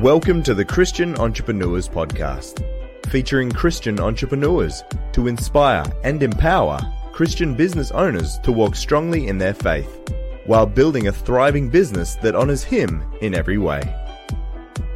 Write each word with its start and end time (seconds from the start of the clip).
Welcome 0.00 0.42
to 0.42 0.52
the 0.52 0.62
Christian 0.62 1.16
Entrepreneurs 1.16 1.88
Podcast, 1.88 2.62
featuring 3.06 3.50
Christian 3.50 3.98
entrepreneurs 3.98 4.84
to 5.12 5.26
inspire 5.26 5.84
and 6.04 6.22
empower 6.22 6.78
Christian 7.12 7.54
business 7.54 7.90
owners 7.92 8.38
to 8.40 8.52
walk 8.52 8.76
strongly 8.76 9.28
in 9.28 9.38
their 9.38 9.54
faith 9.54 10.12
while 10.44 10.66
building 10.66 11.08
a 11.08 11.12
thriving 11.12 11.70
business 11.70 12.16
that 12.16 12.34
honors 12.34 12.62
Him 12.62 13.10
in 13.22 13.34
every 13.34 13.56
way. 13.56 13.80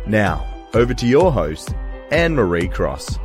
Now, 0.07 0.47
over 0.75 0.93
to 0.93 1.07
your 1.07 1.33
host, 1.33 1.75
Anne 2.11 2.35
Marie 2.35 2.69
Cross. 2.69 3.19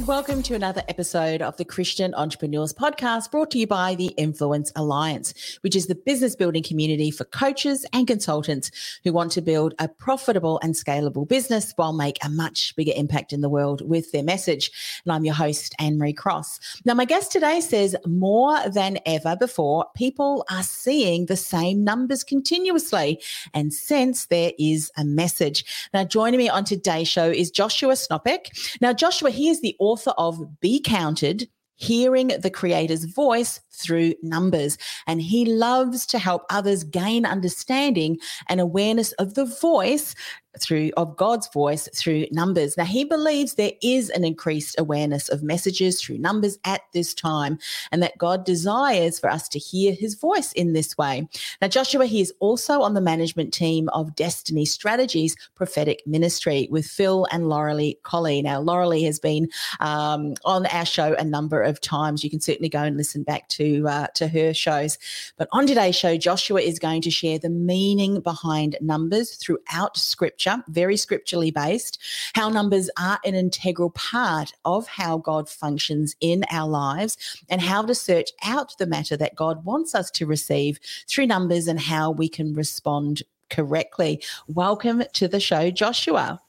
And 0.00 0.08
welcome 0.08 0.42
to 0.44 0.54
another 0.54 0.82
episode 0.88 1.42
of 1.42 1.58
the 1.58 1.64
Christian 1.66 2.14
Entrepreneurs 2.14 2.72
Podcast 2.72 3.30
brought 3.30 3.50
to 3.50 3.58
you 3.58 3.66
by 3.66 3.94
the 3.94 4.06
Influence 4.16 4.72
Alliance, 4.74 5.58
which 5.60 5.76
is 5.76 5.88
the 5.88 5.94
business 5.94 6.34
building 6.34 6.62
community 6.62 7.10
for 7.10 7.24
coaches 7.24 7.84
and 7.92 8.06
consultants 8.06 8.70
who 9.04 9.12
want 9.12 9.30
to 9.32 9.42
build 9.42 9.74
a 9.78 9.88
profitable 9.88 10.58
and 10.62 10.72
scalable 10.72 11.28
business 11.28 11.74
while 11.76 11.92
make 11.92 12.16
a 12.24 12.30
much 12.30 12.74
bigger 12.76 12.94
impact 12.96 13.34
in 13.34 13.42
the 13.42 13.50
world 13.50 13.86
with 13.86 14.10
their 14.10 14.22
message. 14.22 14.70
And 15.04 15.12
I'm 15.12 15.26
your 15.26 15.34
host, 15.34 15.74
Anne 15.78 15.98
Marie 15.98 16.14
Cross. 16.14 16.80
Now, 16.86 16.94
my 16.94 17.04
guest 17.04 17.30
today 17.30 17.60
says 17.60 17.94
more 18.06 18.56
than 18.70 19.00
ever 19.04 19.36
before, 19.36 19.84
people 19.94 20.46
are 20.50 20.62
seeing 20.62 21.26
the 21.26 21.36
same 21.36 21.84
numbers 21.84 22.24
continuously 22.24 23.20
and 23.52 23.70
sense 23.74 24.24
there 24.28 24.52
is 24.58 24.90
a 24.96 25.04
message. 25.04 25.90
Now, 25.92 26.04
joining 26.04 26.38
me 26.38 26.48
on 26.48 26.64
today's 26.64 27.08
show 27.08 27.28
is 27.28 27.50
Joshua 27.50 27.92
Snopek. 27.92 28.78
Now, 28.80 28.94
Joshua, 28.94 29.28
he 29.28 29.50
is 29.50 29.60
the 29.60 29.76
author 29.78 29.89
of 30.16 30.60
Be 30.60 30.80
Counted 30.80 31.48
Hearing 31.76 32.28
the 32.28 32.50
Creator's 32.50 33.04
Voice 33.04 33.60
through 33.80 34.14
Numbers. 34.22 34.78
And 35.06 35.20
he 35.20 35.44
loves 35.44 36.06
to 36.06 36.18
help 36.18 36.44
others 36.50 36.84
gain 36.84 37.24
understanding 37.24 38.18
and 38.48 38.60
awareness 38.60 39.12
of 39.12 39.34
the 39.34 39.44
voice 39.44 40.14
through 40.58 40.90
of 40.96 41.16
God's 41.16 41.48
voice 41.48 41.88
through 41.94 42.26
numbers. 42.32 42.76
Now 42.76 42.84
he 42.84 43.04
believes 43.04 43.54
there 43.54 43.72
is 43.82 44.10
an 44.10 44.24
increased 44.24 44.78
awareness 44.78 45.28
of 45.28 45.42
messages 45.42 46.00
through 46.00 46.18
numbers 46.18 46.58
at 46.64 46.82
this 46.92 47.14
time 47.14 47.58
and 47.92 48.02
that 48.02 48.18
God 48.18 48.44
desires 48.44 49.18
for 49.18 49.30
us 49.30 49.48
to 49.50 49.58
hear 49.58 49.92
his 49.92 50.14
voice 50.14 50.52
in 50.52 50.72
this 50.72 50.98
way. 50.98 51.28
Now 51.60 51.68
Joshua 51.68 52.06
he 52.06 52.20
is 52.20 52.32
also 52.40 52.82
on 52.82 52.94
the 52.94 53.00
management 53.00 53.54
team 53.54 53.88
of 53.90 54.14
Destiny 54.16 54.64
Strategies 54.64 55.36
prophetic 55.54 56.02
ministry 56.06 56.68
with 56.70 56.86
Phil 56.86 57.26
and 57.30 57.44
Laurelie 57.44 57.98
Colley. 58.02 58.42
Now 58.42 58.60
Laurelie 58.60 59.04
has 59.04 59.20
been 59.20 59.48
um, 59.78 60.34
on 60.44 60.66
our 60.66 60.86
show 60.86 61.14
a 61.14 61.24
number 61.24 61.62
of 61.62 61.80
times. 61.80 62.24
You 62.24 62.30
can 62.30 62.40
certainly 62.40 62.68
go 62.68 62.82
and 62.82 62.96
listen 62.96 63.22
back 63.22 63.48
to 63.50 63.69
uh, 63.88 64.06
to 64.14 64.28
her 64.28 64.52
shows. 64.54 64.98
But 65.36 65.48
on 65.52 65.66
today's 65.66 65.96
show 65.96 66.16
Joshua 66.16 66.60
is 66.60 66.78
going 66.78 67.02
to 67.02 67.10
share 67.10 67.38
the 67.38 67.50
meaning 67.50 68.20
behind 68.20 68.76
numbers 68.80 69.36
throughout 69.36 69.96
scripture, 69.96 70.62
very 70.68 70.96
scripturally 70.96 71.50
based, 71.50 71.98
how 72.34 72.48
numbers 72.48 72.90
are 72.98 73.18
an 73.24 73.34
integral 73.34 73.90
part 73.90 74.52
of 74.64 74.86
how 74.86 75.18
God 75.18 75.48
functions 75.48 76.16
in 76.20 76.44
our 76.50 76.68
lives, 76.68 77.16
and 77.48 77.60
how 77.60 77.82
to 77.82 77.94
search 77.94 78.30
out 78.42 78.76
the 78.78 78.86
matter 78.86 79.16
that 79.16 79.36
God 79.36 79.64
wants 79.64 79.94
us 79.94 80.10
to 80.12 80.26
receive 80.26 80.78
through 81.08 81.26
numbers 81.26 81.66
and 81.66 81.80
how 81.80 82.10
we 82.10 82.28
can 82.28 82.54
respond 82.54 83.22
correctly. 83.50 84.22
Welcome 84.46 85.02
to 85.14 85.28
the 85.28 85.40
show, 85.40 85.70
Joshua. 85.70 86.40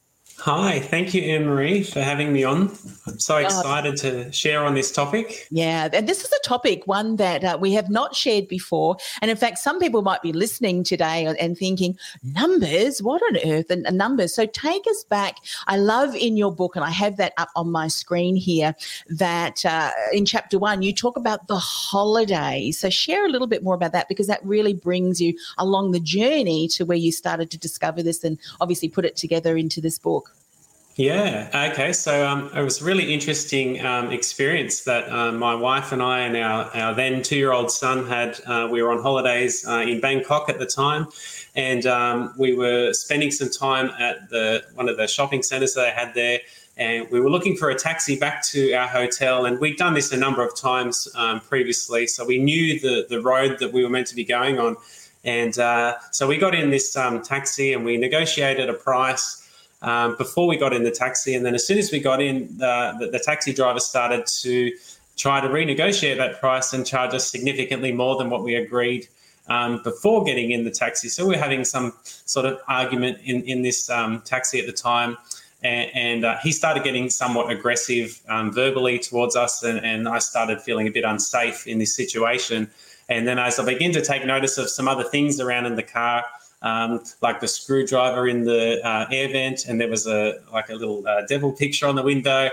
Hi, 0.44 0.79
thank 0.79 1.13
you, 1.13 1.22
Anne 1.22 1.46
Marie, 1.46 1.84
for 1.84 2.02
having 2.02 2.34
me 2.34 2.44
on. 2.44 2.75
I'm 3.06 3.19
so 3.19 3.38
excited 3.38 3.96
to 3.97 4.31
share 4.31 4.66
on 4.66 4.74
this 4.74 4.91
topic. 4.91 5.47
Yeah, 5.52 5.88
and 5.94 6.09
this 6.09 6.24
is 6.24 6.31
a 6.31 6.47
topic, 6.47 6.88
one 6.88 7.18
that 7.18 7.44
uh, 7.44 7.59
we 7.62 7.74
have 7.74 7.91
not 7.91 8.16
shared 8.16 8.47
before. 8.47 8.97
And 9.22 9.30
in 9.30 9.38
fact, 9.38 9.59
some 9.59 9.80
people 9.80 10.01
might 10.01 10.24
be 10.24 10.34
listening 10.34 10.84
today 10.84 11.28
and 11.28 11.56
thinking, 11.56 11.96
numbers? 12.24 13.03
What 13.03 13.22
on 13.22 13.38
earth? 13.46 13.69
And, 13.69 13.84
numbers. 13.96 14.34
So 14.34 14.47
take 14.47 14.81
us 14.88 15.03
back. 15.03 15.38
I 15.68 15.78
love 15.78 16.16
in 16.16 16.38
your 16.38 16.51
book, 16.51 16.75
and 16.75 16.84
I 16.84 16.90
have 16.90 17.18
that 17.18 17.34
up 17.38 17.50
on 17.56 17.72
my 17.72 17.88
screen 17.88 18.35
here, 18.35 18.75
that 19.09 19.63
uh, 19.63 19.91
in 20.12 20.25
chapter 20.25 20.57
one, 20.57 20.81
you 20.81 20.91
talk 20.91 21.18
about 21.18 21.50
the 21.50 21.59
holidays. 21.59 22.80
So 22.80 22.90
share 22.90 23.28
a 23.28 23.30
little 23.30 23.46
bit 23.46 23.62
more 23.63 23.75
about 23.75 23.91
that 23.91 24.09
because 24.09 24.25
that 24.25 24.44
really 24.44 24.74
brings 24.74 25.22
you 25.22 25.38
along 25.59 25.91
the 25.91 26.00
journey 26.00 26.68
to 26.69 26.84
where 26.84 26.97
you 26.97 27.12
started 27.12 27.51
to 27.51 27.59
discover 27.59 28.01
this 28.01 28.24
and 28.24 28.40
obviously 28.59 28.90
put 28.90 29.06
it 29.06 29.16
together 29.16 29.56
into 29.56 29.80
this 29.80 30.00
book. 30.00 30.31
Yeah. 30.96 31.69
Okay. 31.72 31.94
So 31.94 32.28
um, 32.28 32.52
it 32.53 32.62
was 32.62 32.81
a 32.81 32.85
really 32.85 33.13
interesting 33.13 33.84
um, 33.85 34.12
experience 34.12 34.81
that 34.81 35.09
uh, 35.09 35.31
my 35.31 35.56
wife 35.56 35.94
and 35.94 36.02
I 36.02 36.19
and 36.19 36.35
our, 36.35 36.66
our 36.75 36.94
then 36.94 37.24
two 37.24 37.38
year 37.38 37.53
old 37.53 37.72
son 37.72 38.06
had. 38.07 38.40
Uh, 38.46 38.68
we 38.69 38.84
were 38.84 38.91
on 38.91 39.01
holidays 39.01 39.66
uh, 39.66 39.78
in 39.80 40.01
Bangkok 40.01 40.50
at 40.50 40.59
the 40.59 40.66
time, 40.66 41.07
and 41.56 41.85
um, 41.85 42.34
we 42.38 42.53
were 42.53 42.91
spending 42.94 43.31
some 43.31 43.50
time 43.50 43.90
at 44.00 44.30
the 44.30 44.66
one 44.74 44.90
of 44.90 44.97
the 44.97 45.07
shopping 45.07 45.44
centres 45.44 45.75
that 45.75 45.81
they 45.81 45.91
had 45.91 46.13
there. 46.13 46.40
And 46.78 47.09
we 47.09 47.19
were 47.22 47.30
looking 47.30 47.56
for 47.56 47.69
a 47.69 47.75
taxi 47.75 48.18
back 48.18 48.44
to 48.47 48.74
our 48.74 48.88
hotel, 48.88 49.46
and 49.46 49.59
we'd 49.59 49.78
done 49.78 49.94
this 49.94 50.12
a 50.12 50.18
number 50.18 50.46
of 50.46 50.56
times 50.56 51.07
um, 51.16 51.40
previously, 51.40 52.06
so 52.06 52.25
we 52.25 52.38
knew 52.38 52.80
the 52.80 53.06
the 53.07 53.22
road 53.22 53.59
that 53.59 53.72
we 53.72 53.81
were 53.84 53.90
meant 53.90 54.07
to 54.07 54.16
be 54.16 54.25
going 54.25 54.59
on. 54.59 54.75
And 55.24 55.57
uh, 55.57 55.97
so 56.12 56.28
we 56.28 56.38
got 56.38 56.53
in 56.53 56.69
this 56.69 56.97
um, 56.97 57.22
taxi, 57.22 57.72
and 57.72 57.85
we 57.85 57.96
negotiated 57.96 58.69
a 58.69 58.74
price 58.74 59.41
um, 59.81 60.16
before 60.18 60.47
we 60.47 60.58
got 60.58 60.74
in 60.74 60.84
the 60.84 60.92
taxi. 60.92 61.36
And 61.36 61.46
then 61.46 61.56
as 61.56 61.66
soon 61.66 61.78
as 61.78 61.92
we 61.92 62.00
got 62.00 62.22
in, 62.22 62.58
the, 62.58 62.96
the, 63.00 63.08
the 63.08 63.19
taxi 63.19 63.53
driver 63.53 63.80
started 63.80 64.25
to 64.42 64.72
try 65.18 65.42
to 65.42 65.47
renegotiate 65.47 66.18
that 66.18 66.40
price 66.40 66.74
and 66.74 66.86
charge 66.86 67.14
us 67.14 67.30
significantly 67.30 67.92
more 67.92 68.18
than 68.18 68.30
what 68.30 68.44
we 68.44 68.56
agreed 68.56 69.08
um, 69.47 69.81
before 69.84 70.24
getting 70.24 70.52
in 70.52 70.64
the 70.64 70.72
taxi. 70.72 71.09
So 71.09 71.25
we 71.25 71.36
are 71.36 71.40
having 71.40 71.66
some 71.66 71.94
sort 72.03 72.46
of 72.46 72.59
argument 72.68 73.19
in, 73.24 73.44
in 73.44 73.62
this 73.62 73.90
um, 73.90 74.22
taxi 74.22 74.59
at 74.59 74.66
the 74.66 74.74
time. 74.74 75.18
And, 75.64 75.92
and 75.94 76.25
uh, 76.25 76.38
he 76.42 76.52
started 76.52 76.84
getting 76.84 77.09
somewhat 77.09 77.52
aggressive 77.52 78.19
um, 78.30 78.52
verbally 78.52 78.98
towards 78.98 79.36
us, 79.36 79.62
and, 79.62 79.80
and 79.86 80.08
I 80.08 80.18
started 80.19 80.62
feeling 80.62 80.88
a 80.88 80.92
bit 80.92 81.03
unsafe 81.03 81.68
in 81.68 81.78
this 81.78 81.96
situation. 81.96 82.69
And 83.09 83.28
then 83.28 83.38
as 83.38 83.59
I 83.59 83.66
begin 83.66 83.92
to 83.92 84.02
take 84.02 84.25
notice 84.25 84.58
of 84.58 84.69
some 84.69 84.88
other 84.88 85.03
things 85.03 85.40
around 85.40 85.66
in 85.66 85.75
the 85.75 85.84
car, 85.84 86.24
um, 86.61 87.03
like 87.22 87.39
the 87.39 87.47
screwdriver 87.47 88.27
in 88.27 88.44
the 88.44 88.85
uh, 88.85 89.07
air 89.11 89.29
vent, 89.29 89.66
and 89.67 89.79
there 89.79 89.89
was 89.89 90.07
a 90.07 90.39
like 90.53 90.69
a 90.69 90.75
little 90.75 91.07
uh, 91.07 91.25
devil 91.27 91.51
picture 91.51 91.88
on 91.88 91.95
the 91.95 92.03
window. 92.03 92.49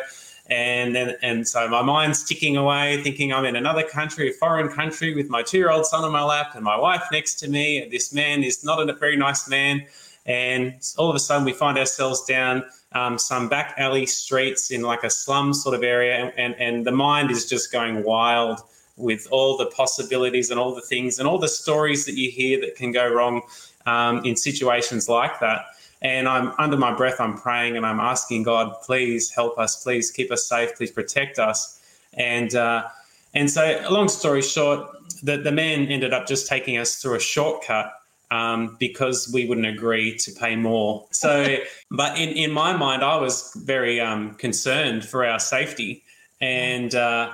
And 0.51 0.95
then, 0.97 1.15
and 1.21 1.47
so 1.47 1.69
my 1.69 1.83
mind's 1.83 2.25
ticking 2.25 2.57
away, 2.57 3.03
thinking 3.03 3.35
I'm 3.35 3.45
in 3.45 3.55
another 3.55 3.83
country, 3.83 4.31
a 4.31 4.33
foreign 4.33 4.71
country, 4.71 5.15
with 5.15 5.29
my 5.29 5.43
two-year-old 5.43 5.85
son 5.85 6.05
on 6.05 6.13
my 6.13 6.23
lap 6.23 6.53
and 6.55 6.65
my 6.65 6.79
wife 6.79 7.03
next 7.13 7.35
to 7.41 7.49
me. 7.49 7.87
This 7.91 8.15
man 8.15 8.43
is 8.43 8.65
not 8.65 8.89
a 8.89 8.93
very 8.95 9.17
nice 9.17 9.47
man, 9.47 9.85
and 10.25 10.73
all 10.97 11.11
of 11.11 11.17
a 11.17 11.19
sudden 11.19 11.45
we 11.45 11.53
find 11.53 11.77
ourselves 11.77 12.25
down 12.25 12.65
um, 12.93 13.19
some 13.19 13.51
back 13.51 13.75
alley 13.77 14.07
streets 14.07 14.71
in 14.71 14.81
like 14.81 15.05
a 15.05 15.11
slum 15.11 15.53
sort 15.53 15.75
of 15.75 15.83
area, 15.83 16.15
and, 16.17 16.33
and, 16.39 16.55
and 16.59 16.87
the 16.87 16.93
mind 16.93 17.31
is 17.31 17.47
just 17.47 17.71
going 17.71 18.03
wild 18.03 18.61
with 18.97 19.29
all 19.31 19.59
the 19.59 19.67
possibilities 19.67 20.51
and 20.51 20.59
all 20.59 20.75
the 20.75 20.81
things 20.81 21.19
and 21.19 21.29
all 21.29 21.39
the 21.39 21.47
stories 21.47 22.07
that 22.07 22.17
you 22.17 22.31
hear 22.31 22.59
that 22.61 22.75
can 22.75 22.91
go 22.91 23.07
wrong 23.07 23.43
um, 23.89 24.25
in 24.25 24.37
situations 24.37 25.09
like 25.09 25.41
that. 25.41 25.67
And 26.01 26.29
I'm 26.29 26.53
under 26.59 26.77
my 26.77 26.95
breath, 26.95 27.21
I'm 27.21 27.37
praying 27.37 27.77
and 27.77 27.85
I'm 27.85 27.99
asking 27.99 28.45
God, 28.45 28.75
please 28.83 29.31
help 29.31 29.59
us, 29.59 29.83
please 29.83 30.11
keep 30.11 30.31
us 30.31 30.47
safe, 30.47 30.77
please 30.77 30.93
protect 30.93 31.39
us. 31.39 31.81
And 32.15 32.55
uh, 32.55 32.89
and 33.35 33.51
so, 33.51 33.85
long 33.91 34.09
story 34.09 34.43
short, 34.43 34.89
the, 35.23 35.37
the 35.37 35.53
man 35.53 35.87
ended 35.87 36.13
up 36.13 36.27
just 36.27 36.47
taking 36.47 36.79
us 36.79 36.97
through 36.97 37.17
a 37.17 37.21
shortcut 37.21 37.93
um, 38.31 38.77
because 38.79 39.31
we 39.33 39.47
wouldn't 39.47 39.67
agree 39.67 40.17
to 40.19 40.33
pay 40.33 40.57
more. 40.57 41.07
So, 41.11 41.57
but 41.91 42.19
in, 42.19 42.31
in 42.31 42.53
my 42.53 42.77
mind, 42.77 43.03
I 43.03 43.17
was 43.17 43.53
very 43.65 44.01
um, 44.01 44.35
concerned 44.35 45.05
for 45.05 45.27
our 45.27 45.39
safety. 45.39 46.05
And, 46.41 46.95
uh, 46.95 47.33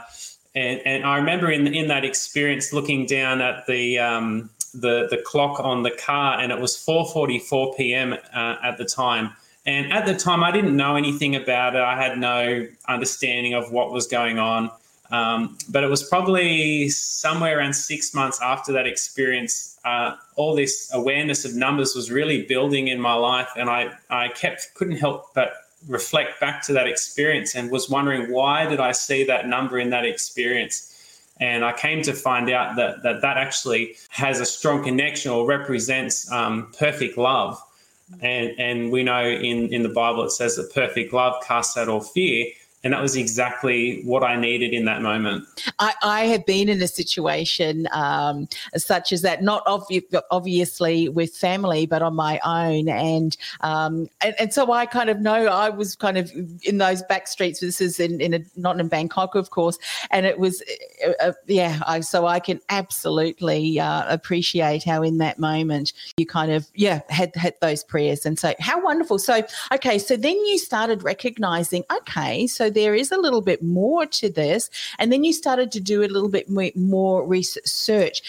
and, 0.54 0.80
and 0.84 1.04
I 1.04 1.18
remember 1.18 1.50
in, 1.50 1.66
in 1.66 1.88
that 1.88 2.04
experience 2.04 2.72
looking 2.72 3.06
down 3.06 3.40
at 3.40 3.66
the, 3.66 3.98
um, 3.98 4.50
the 4.74 5.08
the 5.10 5.18
clock 5.18 5.60
on 5.60 5.82
the 5.82 5.90
car, 5.90 6.40
and 6.40 6.52
it 6.52 6.60
was 6.60 6.76
4:44 6.76 7.76
p.m. 7.76 8.12
Uh, 8.12 8.56
at 8.62 8.78
the 8.78 8.84
time. 8.84 9.32
And 9.66 9.92
at 9.92 10.04
the 10.04 10.14
time, 10.14 10.44
I 10.44 10.50
didn't 10.50 10.76
know 10.76 10.94
anything 10.96 11.36
about 11.36 11.74
it. 11.74 11.80
I 11.80 11.96
had 12.00 12.18
no 12.18 12.66
understanding 12.86 13.54
of 13.54 13.72
what 13.72 13.92
was 13.92 14.06
going 14.06 14.38
on. 14.38 14.70
Um, 15.10 15.56
but 15.68 15.84
it 15.84 15.88
was 15.88 16.02
probably 16.02 16.88
somewhere 16.88 17.58
around 17.58 17.74
six 17.74 18.14
months 18.14 18.40
after 18.42 18.72
that 18.72 18.86
experience. 18.86 19.78
Uh, 19.84 20.16
all 20.36 20.54
this 20.54 20.90
awareness 20.92 21.44
of 21.44 21.54
numbers 21.54 21.94
was 21.94 22.10
really 22.10 22.42
building 22.42 22.88
in 22.88 23.00
my 23.00 23.14
life, 23.14 23.48
and 23.56 23.70
I 23.70 23.92
I 24.10 24.28
kept 24.28 24.74
couldn't 24.74 24.96
help 24.96 25.34
but 25.34 25.54
reflect 25.88 26.40
back 26.40 26.62
to 26.62 26.72
that 26.72 26.86
experience 26.86 27.54
and 27.54 27.70
was 27.70 27.90
wondering 27.90 28.32
why 28.32 28.66
did 28.66 28.80
I 28.80 28.92
see 28.92 29.24
that 29.24 29.46
number 29.46 29.78
in 29.78 29.90
that 29.90 30.04
experience. 30.04 30.90
And 31.44 31.62
I 31.62 31.72
came 31.74 32.00
to 32.04 32.14
find 32.14 32.48
out 32.48 32.76
that 32.76 33.02
that, 33.02 33.20
that 33.20 33.36
actually 33.36 33.96
has 34.08 34.40
a 34.40 34.46
strong 34.46 34.82
connection 34.82 35.30
or 35.30 35.44
represents 35.46 36.30
um, 36.32 36.72
perfect 36.78 37.18
love. 37.18 37.62
And, 38.20 38.58
and 38.58 38.90
we 38.90 39.02
know 39.02 39.28
in, 39.28 39.70
in 39.70 39.82
the 39.82 39.90
Bible 39.90 40.24
it 40.24 40.30
says 40.30 40.56
that 40.56 40.72
perfect 40.72 41.12
love 41.12 41.34
casts 41.46 41.76
out 41.76 41.90
all 41.90 42.00
fear. 42.00 42.46
And 42.84 42.92
that 42.92 43.00
was 43.00 43.16
exactly 43.16 44.02
what 44.04 44.22
I 44.22 44.36
needed 44.36 44.74
in 44.74 44.84
that 44.84 45.00
moment. 45.00 45.46
I, 45.78 45.94
I 46.02 46.26
have 46.26 46.44
been 46.44 46.68
in 46.68 46.82
a 46.82 46.86
situation 46.86 47.88
um, 47.92 48.46
such 48.76 49.10
as 49.10 49.22
that, 49.22 49.42
not 49.42 49.64
obvi- 49.64 50.04
obviously 50.30 51.08
with 51.08 51.34
family, 51.34 51.86
but 51.86 52.02
on 52.02 52.14
my 52.14 52.38
own. 52.44 52.90
And, 52.90 53.34
um, 53.62 54.08
and, 54.20 54.34
and 54.38 54.52
so 54.52 54.70
I 54.70 54.84
kind 54.84 55.08
of 55.08 55.18
know 55.20 55.46
I 55.46 55.70
was 55.70 55.96
kind 55.96 56.18
of 56.18 56.30
in 56.62 56.76
those 56.76 57.02
back 57.04 57.26
streets. 57.26 57.60
This 57.60 57.80
is 57.80 57.98
in, 57.98 58.20
in 58.20 58.34
a, 58.34 58.40
not 58.54 58.78
in 58.78 58.88
Bangkok, 58.88 59.34
of 59.34 59.48
course. 59.48 59.78
And 60.10 60.26
it 60.26 60.38
was, 60.38 60.62
uh, 61.06 61.12
uh, 61.20 61.32
yeah, 61.46 61.80
I, 61.86 62.00
so 62.00 62.26
I 62.26 62.38
can 62.38 62.60
absolutely 62.68 63.80
uh, 63.80 64.04
appreciate 64.12 64.84
how 64.84 65.02
in 65.02 65.16
that 65.18 65.38
moment 65.38 65.94
you 66.18 66.26
kind 66.26 66.52
of, 66.52 66.66
yeah, 66.74 67.00
had, 67.08 67.34
had 67.34 67.54
those 67.62 67.82
prayers. 67.82 68.26
And 68.26 68.38
so 68.38 68.52
how 68.60 68.82
wonderful. 68.82 69.18
So, 69.18 69.42
okay, 69.72 69.98
so 69.98 70.18
then 70.18 70.36
you 70.44 70.58
started 70.58 71.02
recognizing, 71.02 71.84
okay, 71.90 72.46
so 72.46 72.73
there 72.74 72.94
is 72.94 73.10
a 73.10 73.16
little 73.18 73.40
bit 73.40 73.62
more 73.62 74.06
to 74.06 74.28
this. 74.28 74.70
And 74.98 75.12
then 75.12 75.24
you 75.24 75.32
started 75.32 75.72
to 75.72 75.80
do 75.80 76.02
a 76.02 76.06
little 76.06 76.28
bit 76.28 76.48
more 76.76 77.26
research. 77.26 78.22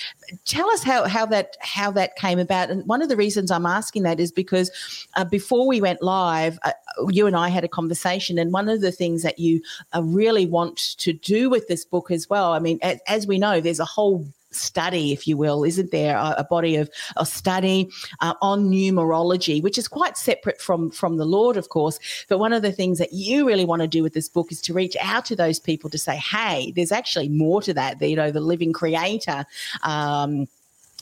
Tell 0.45 0.69
us 0.71 0.83
how, 0.83 1.07
how 1.07 1.25
that 1.27 1.57
how 1.59 1.91
that 1.91 2.15
came 2.15 2.39
about. 2.39 2.69
And 2.69 2.85
one 2.87 3.01
of 3.01 3.09
the 3.09 3.17
reasons 3.17 3.51
I'm 3.51 3.65
asking 3.65 4.03
that 4.03 4.19
is 4.19 4.31
because 4.31 4.71
uh, 5.15 5.25
before 5.25 5.67
we 5.67 5.81
went 5.81 6.01
live, 6.01 6.57
uh, 6.63 6.71
you 7.09 7.27
and 7.27 7.35
I 7.35 7.49
had 7.49 7.63
a 7.63 7.67
conversation, 7.67 8.37
and 8.39 8.51
one 8.51 8.69
of 8.69 8.81
the 8.81 8.91
things 8.91 9.23
that 9.23 9.39
you 9.39 9.61
uh, 9.93 10.01
really 10.03 10.45
want 10.45 10.77
to 10.97 11.13
do 11.13 11.49
with 11.49 11.67
this 11.67 11.85
book 11.85 12.11
as 12.11 12.29
well. 12.29 12.53
I 12.53 12.59
mean, 12.59 12.79
as, 12.81 12.99
as 13.07 13.27
we 13.27 13.37
know, 13.37 13.61
there's 13.61 13.79
a 13.79 13.85
whole 13.85 14.25
study, 14.55 15.11
if 15.11 15.27
you 15.27 15.37
will, 15.37 15.63
isn't 15.63 15.91
there? 15.91 16.17
A, 16.17 16.35
a 16.39 16.43
body 16.43 16.75
of 16.75 16.89
a 17.17 17.25
study 17.25 17.89
uh, 18.21 18.33
on 18.41 18.69
numerology, 18.69 19.61
which 19.61 19.77
is 19.77 19.87
quite 19.87 20.17
separate 20.17 20.61
from 20.61 20.91
from 20.91 21.17
the 21.17 21.25
Lord, 21.25 21.57
of 21.57 21.69
course. 21.69 21.99
But 22.29 22.39
one 22.39 22.53
of 22.53 22.61
the 22.61 22.71
things 22.71 22.97
that 22.99 23.13
you 23.13 23.47
really 23.47 23.65
want 23.65 23.81
to 23.81 23.87
do 23.87 24.03
with 24.03 24.13
this 24.13 24.29
book 24.29 24.51
is 24.51 24.61
to 24.63 24.73
reach 24.73 24.95
out 25.01 25.25
to 25.25 25.35
those 25.35 25.59
people 25.59 25.89
to 25.89 25.97
say, 25.97 26.15
"Hey, 26.15 26.71
there's 26.75 26.91
actually 26.91 27.29
more 27.29 27.61
to 27.61 27.73
that." 27.73 28.01
You 28.01 28.15
know, 28.15 28.31
the 28.31 28.39
living 28.39 28.73
Creator. 28.73 29.45
Um, 29.83 30.47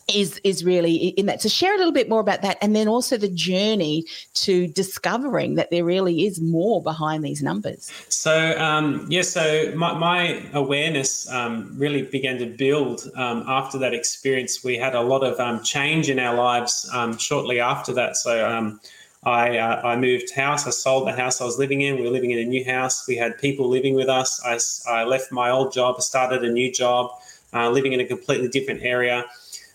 is 0.08 0.40
is 0.44 0.64
really 0.64 0.96
in 1.10 1.26
that. 1.28 1.42
So 1.42 1.50
share 1.50 1.74
a 1.74 1.78
little 1.78 1.94
bit 1.94 2.10
more 2.10 2.20
about 2.20 2.42
that, 2.42 2.58
and 2.62 2.76
then 2.76 2.88
also 2.88 3.18
the 3.18 3.30
journey 3.30 4.06
to 4.36 4.68
discovering 4.68 5.56
that 5.56 5.72
there 5.72 5.86
really 5.86 6.26
is 6.26 6.42
more 6.42 6.82
behind 6.82 7.24
these 7.24 7.42
numbers. 7.42 7.92
So 8.10 8.58
um, 8.60 9.06
yeah, 9.10 9.22
so 9.22 9.72
my, 9.76 9.94
my 9.94 10.46
awareness 10.54 11.30
um, 11.32 11.74
really 11.78 12.04
began 12.04 12.38
to 12.40 12.46
build 12.46 13.10
um, 13.16 13.44
after 13.48 13.78
that 13.80 13.94
experience. 13.94 14.64
We 14.64 14.78
had 14.78 14.96
a 14.96 15.02
lot 15.02 15.24
of 15.24 15.40
um, 15.40 15.64
change 15.64 16.10
in 16.10 16.20
our 16.20 16.36
lives 16.36 16.90
um, 16.94 17.18
shortly 17.18 17.60
after 17.60 17.94
that. 17.94 18.18
So. 18.18 18.50
Um, 18.50 18.80
I, 19.26 19.58
uh, 19.58 19.80
I 19.86 19.96
moved 19.96 20.34
house. 20.36 20.68
I 20.68 20.72
sold 20.72 21.08
the 21.08 21.14
house 21.14 21.40
I 21.40 21.46
was 21.46 21.58
living 21.58 21.80
in. 21.80 21.96
We 21.96 22.02
were 22.02 22.10
living 22.10 22.32
in 22.32 22.40
a 22.40 22.44
new 22.44 22.66
house. 22.66 23.08
We 23.08 23.16
had 23.16 23.38
people 23.38 23.70
living 23.70 23.96
with 23.96 24.10
us. 24.10 24.42
I, 24.44 24.60
I 24.92 25.06
left 25.06 25.32
my 25.32 25.50
old 25.50 25.72
job, 25.72 26.02
started 26.02 26.44
a 26.44 26.52
new 26.52 26.70
job, 26.70 27.10
uh, 27.54 27.70
living 27.70 27.94
in 27.94 28.02
a 28.02 28.06
completely 28.06 28.50
different 28.50 28.84
area 28.84 29.24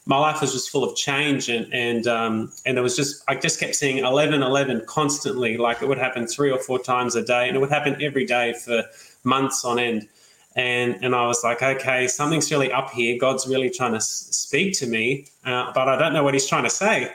my 0.09 0.17
life 0.19 0.41
was 0.41 0.53
just 0.53 0.71
full 0.71 0.83
of 0.83 0.97
change 0.97 1.51
and 1.51 1.73
and 1.73 2.07
um, 2.07 2.51
and 2.67 2.79
it 2.79 2.81
was 2.81 2.97
just 2.97 3.23
I 3.29 3.37
just 3.37 3.61
kept 3.61 3.77
seeing 3.77 3.99
11 3.99 4.43
11 4.43 4.85
constantly 4.87 5.59
like 5.59 5.83
it 5.83 5.87
would 5.87 5.99
happen 5.99 6.27
three 6.27 6.51
or 6.51 6.59
four 6.59 6.79
times 6.79 7.15
a 7.15 7.23
day 7.23 7.47
and 7.47 7.57
it 7.57 7.61
would 7.61 7.71
happen 7.71 8.03
every 8.03 8.25
day 8.25 8.55
for 8.55 8.83
months 9.23 9.65
on 9.65 9.79
end 9.79 10.09
and 10.57 10.99
and 11.05 11.15
I 11.15 11.27
was 11.27 11.45
like 11.45 11.63
okay 11.63 12.09
something's 12.09 12.51
really 12.51 12.73
up 12.73 12.91
here 12.91 13.19
God's 13.21 13.47
really 13.47 13.69
trying 13.69 13.93
to 13.93 14.01
speak 14.01 14.77
to 14.79 14.87
me 14.87 15.27
uh, 15.45 15.73
but 15.75 15.89
I 15.89 15.99
don't 15.99 16.15
know 16.15 16.25
what 16.25 16.33
he's 16.33 16.49
trying 16.49 16.65
to 16.65 16.71
say 16.71 17.13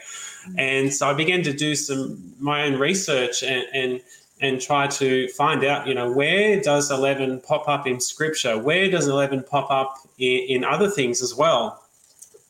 and 0.58 0.94
so 0.94 1.10
I 1.10 1.14
began 1.14 1.42
to 1.44 1.54
do 1.54 1.76
some 1.76 2.36
my 2.40 2.64
own 2.64 2.78
research 2.78 3.42
and, 3.42 3.66
and 3.74 4.02
and 4.42 4.60
try 4.60 4.88
to 4.88 5.30
find 5.30 5.64
out, 5.64 5.88
you 5.88 5.94
know, 5.94 6.12
where 6.12 6.60
does 6.60 6.92
11 6.92 7.40
pop 7.42 7.70
up 7.70 7.88
in 7.88 8.02
scripture? 8.02 8.58
Where 8.58 8.92
does 8.92 9.08
11 9.08 9.44
pop 9.44 9.72
up 9.72 9.96
in, 10.18 10.42
in 10.50 10.64
other 10.66 10.90
things 10.90 11.22
as 11.22 11.34
well? 11.34 11.83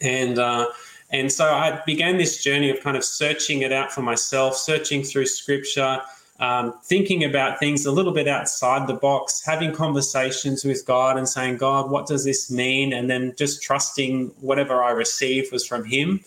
And 0.03 0.37
uh, 0.37 0.67
and 1.09 1.31
so 1.31 1.45
I 1.45 1.81
began 1.85 2.17
this 2.17 2.43
journey 2.43 2.69
of 2.69 2.79
kind 2.81 2.97
of 2.97 3.03
searching 3.03 3.61
it 3.61 3.71
out 3.71 3.91
for 3.91 4.01
myself, 4.01 4.55
searching 4.55 5.03
through 5.03 5.27
scripture, 5.27 6.01
um, 6.39 6.73
thinking 6.83 7.23
about 7.23 7.59
things 7.59 7.85
a 7.85 7.91
little 7.91 8.11
bit 8.11 8.27
outside 8.27 8.87
the 8.87 8.95
box, 8.95 9.43
having 9.45 9.71
conversations 9.71 10.65
with 10.65 10.85
God 10.85 11.17
and 11.17 11.29
saying, 11.29 11.57
God, 11.57 11.89
what 11.91 12.07
does 12.07 12.25
this 12.25 12.51
mean? 12.51 12.93
And 12.93 13.09
then 13.09 13.33
just 13.37 13.61
trusting 13.61 14.27
whatever 14.41 14.83
I 14.83 14.91
received 14.91 15.51
was 15.51 15.65
from 15.65 15.85
Him. 15.85 16.21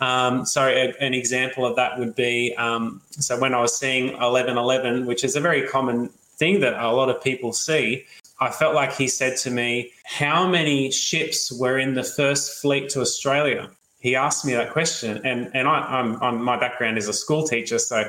Um, 0.00 0.46
so 0.46 0.66
a, 0.66 0.94
an 1.00 1.14
example 1.14 1.66
of 1.66 1.76
that 1.76 1.98
would 1.98 2.14
be 2.14 2.54
um, 2.56 3.02
so 3.10 3.38
when 3.38 3.54
I 3.54 3.60
was 3.60 3.76
seeing 3.76 4.12
1111, 4.12 5.06
which 5.06 5.24
is 5.24 5.34
a 5.34 5.40
very 5.40 5.66
common 5.66 6.08
thing 6.36 6.60
that 6.60 6.74
a 6.74 6.92
lot 6.92 7.10
of 7.10 7.22
people 7.22 7.52
see, 7.52 8.06
I 8.40 8.50
felt 8.50 8.74
like 8.74 8.92
he 8.94 9.06
said 9.06 9.36
to 9.38 9.50
me, 9.50 9.92
How 10.04 10.48
many 10.48 10.90
ships 10.90 11.52
were 11.52 11.78
in 11.78 11.94
the 11.94 12.02
first 12.04 12.60
fleet 12.60 12.88
to 12.90 13.00
Australia? 13.00 13.70
He 14.00 14.16
asked 14.16 14.46
me 14.46 14.54
that 14.54 14.70
question. 14.70 15.20
And, 15.24 15.50
and 15.54 15.68
I, 15.68 15.80
I'm, 15.80 16.22
I'm, 16.22 16.42
my 16.42 16.58
background 16.58 16.96
is 16.96 17.06
a 17.06 17.12
school 17.12 17.46
teacher, 17.46 17.78
so 17.78 18.04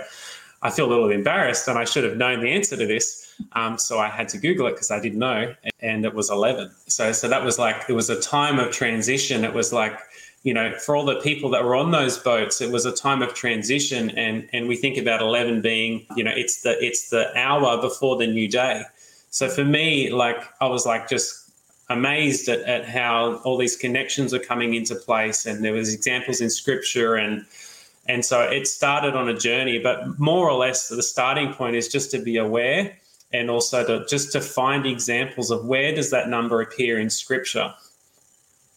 I 0.62 0.70
feel 0.70 0.86
a 0.86 0.92
little 0.92 1.12
embarrassed 1.12 1.68
and 1.68 1.78
I 1.78 1.84
should 1.84 2.04
have 2.06 2.16
known 2.16 2.40
the 2.40 2.52
answer 2.52 2.78
to 2.78 2.86
this. 2.86 3.34
Um, 3.54 3.78
so 3.78 4.00
I 4.00 4.08
had 4.08 4.30
to 4.30 4.38
Google 4.38 4.68
it 4.68 4.72
because 4.72 4.90
I 4.90 5.00
didn't 5.00 5.20
know. 5.20 5.54
And 5.82 6.06
it 6.06 6.14
was 6.14 6.30
11. 6.30 6.72
So, 6.88 7.12
so 7.12 7.28
that 7.28 7.44
was 7.44 7.60
like, 7.60 7.90
it 7.90 7.94
was 7.94 8.10
a 8.10 8.22
time 8.22 8.58
of 8.58 8.72
transition. 8.72 9.44
It 9.44 9.54
was 9.54 9.74
like, 9.74 9.98
you 10.44 10.54
know, 10.54 10.72
for 10.78 10.96
all 10.96 11.06
the 11.06 11.20
people 11.20 11.50
that 11.52 11.64
were 11.64 11.76
on 11.76 11.92
those 11.92 12.18
boats, 12.18 12.62
it 12.62 12.72
was 12.72 12.86
a 12.86 12.92
time 12.92 13.22
of 13.22 13.34
transition. 13.34 14.12
And, 14.12 14.48
and 14.54 14.68
we 14.68 14.76
think 14.76 14.98
about 14.98 15.22
11 15.22 15.62
being, 15.62 16.06
you 16.16 16.24
know, 16.24 16.32
it's 16.34 16.62
the, 16.62 16.82
it's 16.84 17.10
the 17.10 17.38
hour 17.38 17.82
before 17.82 18.16
the 18.18 18.28
new 18.28 18.48
day. 18.48 18.84
So 19.32 19.50
for 19.50 19.66
me, 19.66 20.12
like 20.12 20.38
I 20.62 20.68
was 20.68 20.86
like 20.86 21.10
just 21.10 21.52
amazed 21.90 22.48
at, 22.48 22.62
at 22.62 22.88
how 22.88 23.42
all 23.44 23.58
these 23.58 23.76
connections 23.76 24.34
are 24.34 24.40
coming 24.40 24.76
into 24.76 24.96
place, 24.96 25.46
and 25.46 25.64
there 25.64 25.74
was 25.74 25.94
examples 25.94 26.42
in 26.42 26.50
scripture 26.50 27.16
and 27.16 27.46
and 28.08 28.26
so 28.26 28.42
it 28.42 28.68
started 28.68 29.16
on 29.16 29.30
a 29.30 29.38
journey. 29.38 29.80
But 29.80 30.20
more 30.20 30.50
or 30.50 30.58
less, 30.58 30.90
the 30.90 31.04
starting 31.04 31.54
point 31.54 31.76
is 31.76 31.88
just 31.88 32.12
to 32.12 32.20
be 32.20 32.38
aware 32.38 32.98
and 33.32 33.50
also 33.50 33.86
to 33.86 34.06
just 34.08 34.32
to 34.34 34.42
find 34.42 34.86
examples 34.86 35.52
of 35.52 35.66
where 35.66 35.96
does 35.96 36.12
that 36.12 36.28
number 36.28 36.62
appear 36.62 37.00
in 37.00 37.10
scripture 37.10 37.74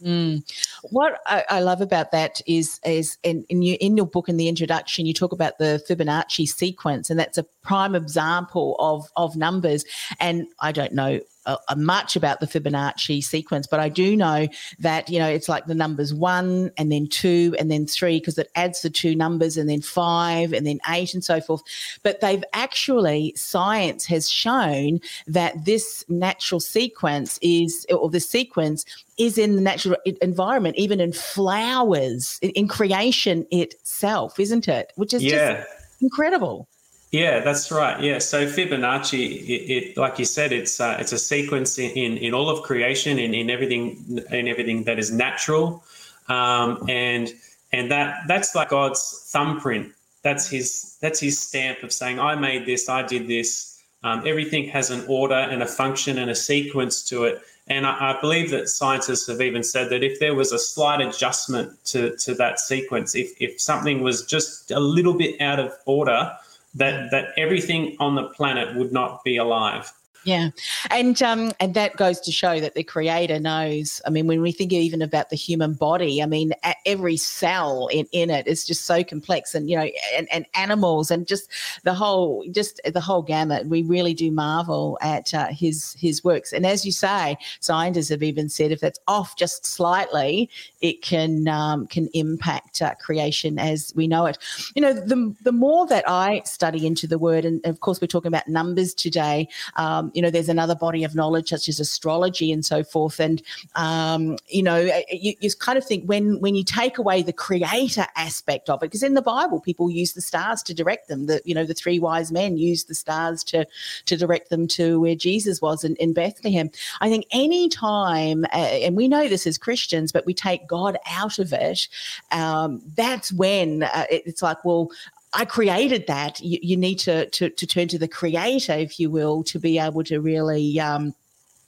Mm. 0.04 0.42
What 0.90 1.18
I, 1.26 1.44
I, 1.49 1.61
love 1.61 1.80
about 1.80 2.12
that 2.12 2.42
is, 2.46 2.78
is 2.84 3.16
in, 3.23 3.46
in, 3.49 3.62
you, 3.62 3.78
in 3.80 3.96
your 3.96 4.04
book, 4.04 4.28
in 4.28 4.37
the 4.37 4.49
introduction, 4.49 5.06
you 5.06 5.14
talk 5.14 5.32
about 5.32 5.56
the 5.56 5.82
Fibonacci 5.88 6.46
sequence, 6.46 7.08
and 7.08 7.18
that's 7.18 7.38
a 7.38 7.44
prime 7.62 7.94
example 7.94 8.76
of, 8.78 9.11
of 9.16 9.34
numbers. 9.34 9.84
And 10.20 10.46
I 10.61 10.73
don't 10.73 10.92
know 10.92 11.20
uh, 11.46 11.56
much 11.76 12.16
about 12.16 12.40
the 12.40 12.46
Fibonacci 12.46 13.22
sequence, 13.22 13.66
but 13.66 13.80
I 13.80 13.88
do 13.88 14.16
know 14.16 14.48
that, 14.78 15.08
you 15.08 15.18
know, 15.18 15.28
it's 15.28 15.48
like 15.48 15.66
the 15.66 15.74
numbers 15.74 16.14
one 16.14 16.70
and 16.76 16.90
then 16.90 17.06
two 17.06 17.54
and 17.58 17.70
then 17.70 17.86
three 17.86 18.18
because 18.18 18.38
it 18.38 18.50
adds 18.54 18.82
the 18.82 18.90
two 18.90 19.14
numbers 19.14 19.56
and 19.56 19.68
then 19.68 19.80
five 19.80 20.52
and 20.52 20.66
then 20.66 20.80
eight 20.88 21.14
and 21.14 21.24
so 21.24 21.40
forth. 21.40 21.62
But 22.02 22.20
they've 22.20 22.44
actually, 22.52 23.32
science 23.36 24.06
has 24.06 24.30
shown 24.30 25.00
that 25.26 25.64
this 25.64 26.04
natural 26.08 26.60
sequence 26.60 27.38
is, 27.42 27.86
or 27.90 28.10
the 28.10 28.20
sequence 28.20 28.84
is 29.18 29.38
in 29.38 29.56
the 29.56 29.62
natural 29.62 29.96
environment, 30.22 30.76
even 30.76 31.00
in 31.00 31.12
flowers, 31.12 32.38
in, 32.42 32.50
in 32.50 32.68
creation 32.68 33.46
itself, 33.50 34.40
isn't 34.40 34.68
it? 34.68 34.92
Which 34.96 35.14
is 35.14 35.22
yeah. 35.22 35.56
just 35.56 35.68
incredible. 36.00 36.68
Yeah, 37.14 37.38
that's 37.38 37.71
right. 37.71 38.02
Yeah, 38.02 38.18
so 38.18 38.44
Fibonacci, 38.44 39.47
it, 39.49 39.73
it 39.73 39.97
like 39.97 40.18
you 40.18 40.25
said, 40.25 40.50
it's 40.50 40.80
uh, 40.80 40.97
it's 40.99 41.12
a 41.12 41.18
sequence 41.18 41.78
in, 41.78 42.16
in, 42.16 42.35
all 42.35 42.50
of 42.50 42.64
creation, 42.64 43.21
in, 43.21 43.33
in 43.35 43.50
everything 43.50 44.21
in 44.33 44.49
everything 44.49 44.83
that 44.83 44.99
is 44.99 45.12
natural, 45.12 45.85
um, 46.26 46.85
and 46.88 47.33
and 47.73 47.88
that 47.92 48.25
that's 48.26 48.56
like 48.56 48.71
God's 48.71 49.30
thumbprint. 49.33 49.92
That's 50.23 50.50
his 50.50 50.99
that's 51.00 51.21
his 51.21 51.38
stamp 51.38 51.85
of 51.85 51.92
saying, 51.92 52.18
I 52.18 52.35
made 52.35 52.66
this, 52.66 52.88
I 52.88 53.02
did 53.02 53.28
this. 53.28 53.80
Um, 54.02 54.26
everything 54.26 54.66
has 54.71 54.90
an 54.90 55.04
order 55.06 55.37
and 55.52 55.62
a 55.62 55.68
function 55.68 56.18
and 56.18 56.33
a 56.33 56.35
sequence 56.35 57.09
to 57.11 57.26
it. 57.26 57.42
And 57.68 57.87
I, 57.87 58.11
I, 58.11 58.21
believe 58.21 58.50
that 58.50 58.68
scientists 58.68 59.28
have 59.28 59.40
even 59.40 59.62
said 59.62 59.88
that 59.90 60.02
if 60.02 60.18
there 60.21 60.35
was 60.35 60.52
a 60.52 60.59
slight 60.59 61.00
adjustment 61.00 61.83
to, 61.87 62.14
to 62.18 62.35
that 62.35 62.61
sequence, 62.61 63.14
if, 63.14 63.33
if 63.40 63.59
something 63.59 64.02
was 64.02 64.26
just 64.26 64.71
a 64.71 64.78
little 64.78 65.14
bit 65.14 65.40
out 65.40 65.59
of 65.59 65.73
order, 65.87 66.37
that 66.75 67.11
that 67.11 67.28
everything 67.37 67.97
on 68.00 68.14
the 68.14 68.28
planet 68.31 68.75
would 68.76 68.93
not 68.93 69.23
be 69.25 69.37
alive. 69.37 69.93
Yeah, 70.25 70.50
and 70.90 71.23
um, 71.23 71.52
and 71.61 71.75
that 71.75 71.97
goes 71.97 72.19
to 72.21 72.33
show 72.33 72.59
that 72.59 72.75
the 72.75 72.83
creator 72.83 73.38
knows. 73.38 74.00
I 74.07 74.11
mean, 74.11 74.26
when 74.26 74.40
we 74.40 74.52
think 74.52 74.73
even 74.73 75.02
about 75.02 75.28
the 75.28 75.37
human 75.37 75.75
body, 75.75 76.23
I 76.23 76.26
mean, 76.26 76.52
every 76.87 77.19
cell 77.19 77.88
in, 77.88 78.09
in 78.12 78.31
it 78.31 78.47
is 78.47 78.64
just 78.64 78.87
so 78.87 79.04
complex, 79.04 79.54
and 79.54 79.69
you 79.69 79.76
know, 79.76 79.88
and, 80.16 80.26
and 80.33 80.47
animals, 80.54 81.11
and 81.11 81.26
just 81.26 81.50
the 81.83 81.93
whole, 81.93 82.43
just 82.50 82.81
the 82.85 83.02
whole 83.02 83.21
gamut. 83.21 83.66
We 83.66 83.83
really 83.83 84.14
do 84.14 84.31
marvel 84.31 84.97
at 85.02 85.35
uh, 85.35 85.49
his 85.49 85.95
his 85.99 86.25
works. 86.25 86.54
And 86.54 86.64
as 86.64 86.87
you 86.87 86.93
say, 86.93 87.37
scientists 87.61 88.09
have 88.09 88.23
even 88.23 88.49
said 88.49 88.73
if 88.73 88.81
that's 88.81 89.00
off 89.07 89.37
just 89.37 89.66
slightly, 89.66 90.49
it 90.81 91.02
can 91.02 91.49
um, 91.49 91.87
can 91.87 92.09
impact 92.14 92.81
uh, 92.81 92.95
creation 92.95 93.59
as 93.59 93.93
we 93.95 94.09
know 94.09 94.25
it. 94.25 94.38
You 94.75 94.81
know, 94.81 94.95
the 94.95 95.35
the 95.43 95.52
more 95.52 95.87
that 95.88 96.09
I 96.09 96.40
study 96.47 96.87
into 96.87 97.07
the 97.07 97.19
word, 97.19 97.45
and 97.45 97.61
of 97.66 97.81
course, 97.81 98.00
we're 98.00 98.07
talking 98.07 98.28
about 98.28 98.49
numbers 98.49 98.95
today. 98.95 99.49
Um, 99.76 100.12
you 100.14 100.23
know, 100.23 100.30
there's 100.30 100.49
another 100.49 100.75
body 100.75 101.04
of 101.04 101.14
knowledge 101.14 101.49
such 101.50 101.68
as 101.68 101.80
astrology 101.80 102.52
and 102.52 102.64
so 102.64 102.85
forth. 102.85 103.21
And 103.21 103.42
um, 103.75 104.38
you 104.49 104.62
know, 104.62 104.78
you, 105.11 105.35
you 105.40 105.50
kind 105.59 105.78
of 105.78 105.85
think 105.85 106.04
when 106.04 106.40
when 106.40 106.54
you 106.54 106.64
take 106.64 106.99
away 106.99 107.23
the 107.23 107.33
creator 107.33 108.06
aspect 108.16 108.71
of 108.71 108.83
it, 108.83 108.87
because 108.87 109.02
in 109.02 109.14
the 109.14 109.23
Bible 109.23 109.61
people 109.61 109.90
use 109.90 110.12
the 110.12 110.21
stars 110.21 110.62
to 110.64 110.75
direct 110.75 111.09
them. 111.09 111.26
The 111.26 111.40
you 111.44 111.54
know 111.54 111.64
the 111.64 111.75
three 111.75 111.99
wise 111.99 112.33
men 112.33 112.56
used 112.56 112.88
the 112.88 112.94
stars 112.94 113.44
to 113.44 113.66
to 114.06 114.16
direct 114.16 114.50
them 114.50 114.68
to 114.68 115.00
where 115.00 115.14
Jesus 115.14 115.61
was 115.61 115.85
in, 115.85 115.97
in 115.97 116.12
Bethlehem. 116.12 116.71
I 117.00 117.09
think 117.09 117.26
any 117.33 117.68
time, 117.68 118.44
uh, 118.52 118.56
and 118.56 118.97
we 118.97 119.09
know 119.09 119.28
this 119.28 119.47
as 119.47 119.59
Christians, 119.59 120.12
but 120.12 120.26
we 120.26 120.35
take 120.35 120.66
God 120.66 120.97
out 121.06 121.38
of 121.38 121.52
it, 121.52 121.88
um, 122.30 122.83
that's 122.97 123.33
when 123.33 123.85
uh, 123.85 124.06
it's 124.11 124.42
like, 124.42 124.64
well, 124.64 124.90
I 125.35 125.45
created 125.45 126.07
that. 126.07 126.41
You, 126.41 126.59
you 126.62 126.76
need 126.76 127.00
to, 127.00 127.29
to, 127.31 127.50
to 127.50 127.67
turn 127.67 127.88
to 127.88 127.99
the 127.99 128.09
creator, 128.09 128.75
if 128.75 129.00
you 129.00 129.11
will, 129.11 129.43
to 129.45 129.59
be 129.59 129.79
able 129.79 130.05
to 130.05 130.21
really. 130.21 130.79
Um, 130.81 131.14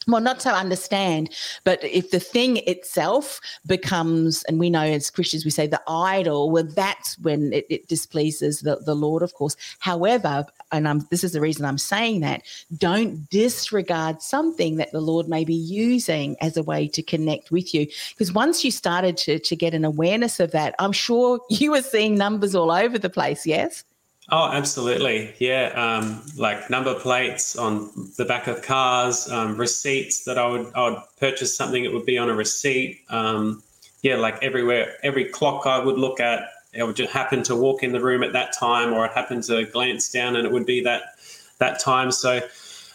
well, 0.07 0.21
not 0.21 0.39
to 0.41 0.51
understand, 0.51 1.31
but 1.65 1.83
if 1.83 2.11
the 2.11 2.21
thing 2.21 2.59
itself 2.59 3.41
becomes, 3.67 4.45
and 4.45 4.61
we 4.61 4.71
know 4.71 4.83
as 4.83 5.11
Christians, 5.11 5.45
we 5.45 5.51
say 5.51 5.67
the 5.67 5.83
idol, 5.89 6.51
well, 6.51 6.65
that's 6.65 7.19
when 7.19 7.53
it, 7.53 7.67
it 7.69 7.89
displeases 7.89 8.61
the, 8.61 8.77
the 8.77 8.95
Lord, 8.95 9.23
of 9.23 9.35
course. 9.35 9.57
However, 9.81 10.47
and 10.71 10.87
I'm, 10.87 11.07
this 11.11 11.25
is 11.25 11.33
the 11.33 11.41
reason 11.41 11.65
I'm 11.65 11.79
saying 11.79 12.21
that, 12.21 12.43
don't 12.77 13.29
disregard 13.31 14.23
something 14.23 14.77
that 14.77 14.93
the 14.93 15.01
Lord 15.01 15.29
may 15.29 15.45
be 15.45 15.55
using 15.55 16.37
as 16.41 16.57
a 16.57 16.63
way 16.63 16.87
to 16.89 17.03
connect 17.03 17.51
with 17.51 17.75
you. 17.75 17.87
Because 18.11 18.33
once 18.33 18.65
you 18.65 18.71
started 18.71 19.17
to, 19.19 19.39
to 19.41 19.57
get 19.57 19.75
an 19.75 19.85
awareness 19.85 20.39
of 20.39 20.53
that, 20.53 20.75
I'm 20.79 20.93
sure 20.93 21.41
you 21.51 21.73
were 21.73 21.83
seeing 21.83 22.15
numbers 22.15 22.55
all 22.55 22.71
over 22.71 22.99
the 22.99 23.11
place, 23.11 23.45
yes? 23.45 23.85
Oh, 24.29 24.51
absolutely. 24.51 25.35
Yeah. 25.39 25.69
Um, 25.77 26.23
like 26.37 26.69
number 26.69 26.95
plates 26.95 27.57
on 27.57 27.91
the 28.17 28.25
back 28.25 28.49
of 28.49 28.61
cars, 28.61 29.31
um, 29.31 29.57
receipts 29.57 30.25
that 30.25 30.37
I 30.37 30.47
would, 30.49 30.73
I 30.75 30.91
would 30.91 30.99
purchase 31.21 31.57
something, 31.57 31.85
it 31.85 31.93
would 31.93 32.07
be 32.07 32.19
on 32.19 32.29
a 32.29 32.35
receipt. 32.35 33.03
Um, 33.09 33.63
yeah, 34.03 34.17
like 34.17 34.43
everywhere, 34.43 34.95
every 35.05 35.27
clock 35.27 35.67
I 35.67 35.79
would 35.79 35.97
look 35.97 36.19
at, 36.19 36.49
I 36.79 36.83
would 36.83 36.97
just 36.97 37.13
happen 37.13 37.43
to 37.45 37.57
walk 37.57 37.83
in 37.83 37.93
the 37.93 38.01
room 38.01 38.23
at 38.23 38.33
that 38.33 38.53
time, 38.53 38.93
or 38.93 39.07
it 39.07 39.13
happened 39.13 39.45
to 39.45 39.65
glance 39.65 40.11
down 40.11 40.37
and 40.37 40.45
it 40.45 40.53
would 40.53 40.67
be 40.67 40.83
that, 40.83 41.03
that 41.59 41.79
time. 41.79 42.11
So, 42.11 42.41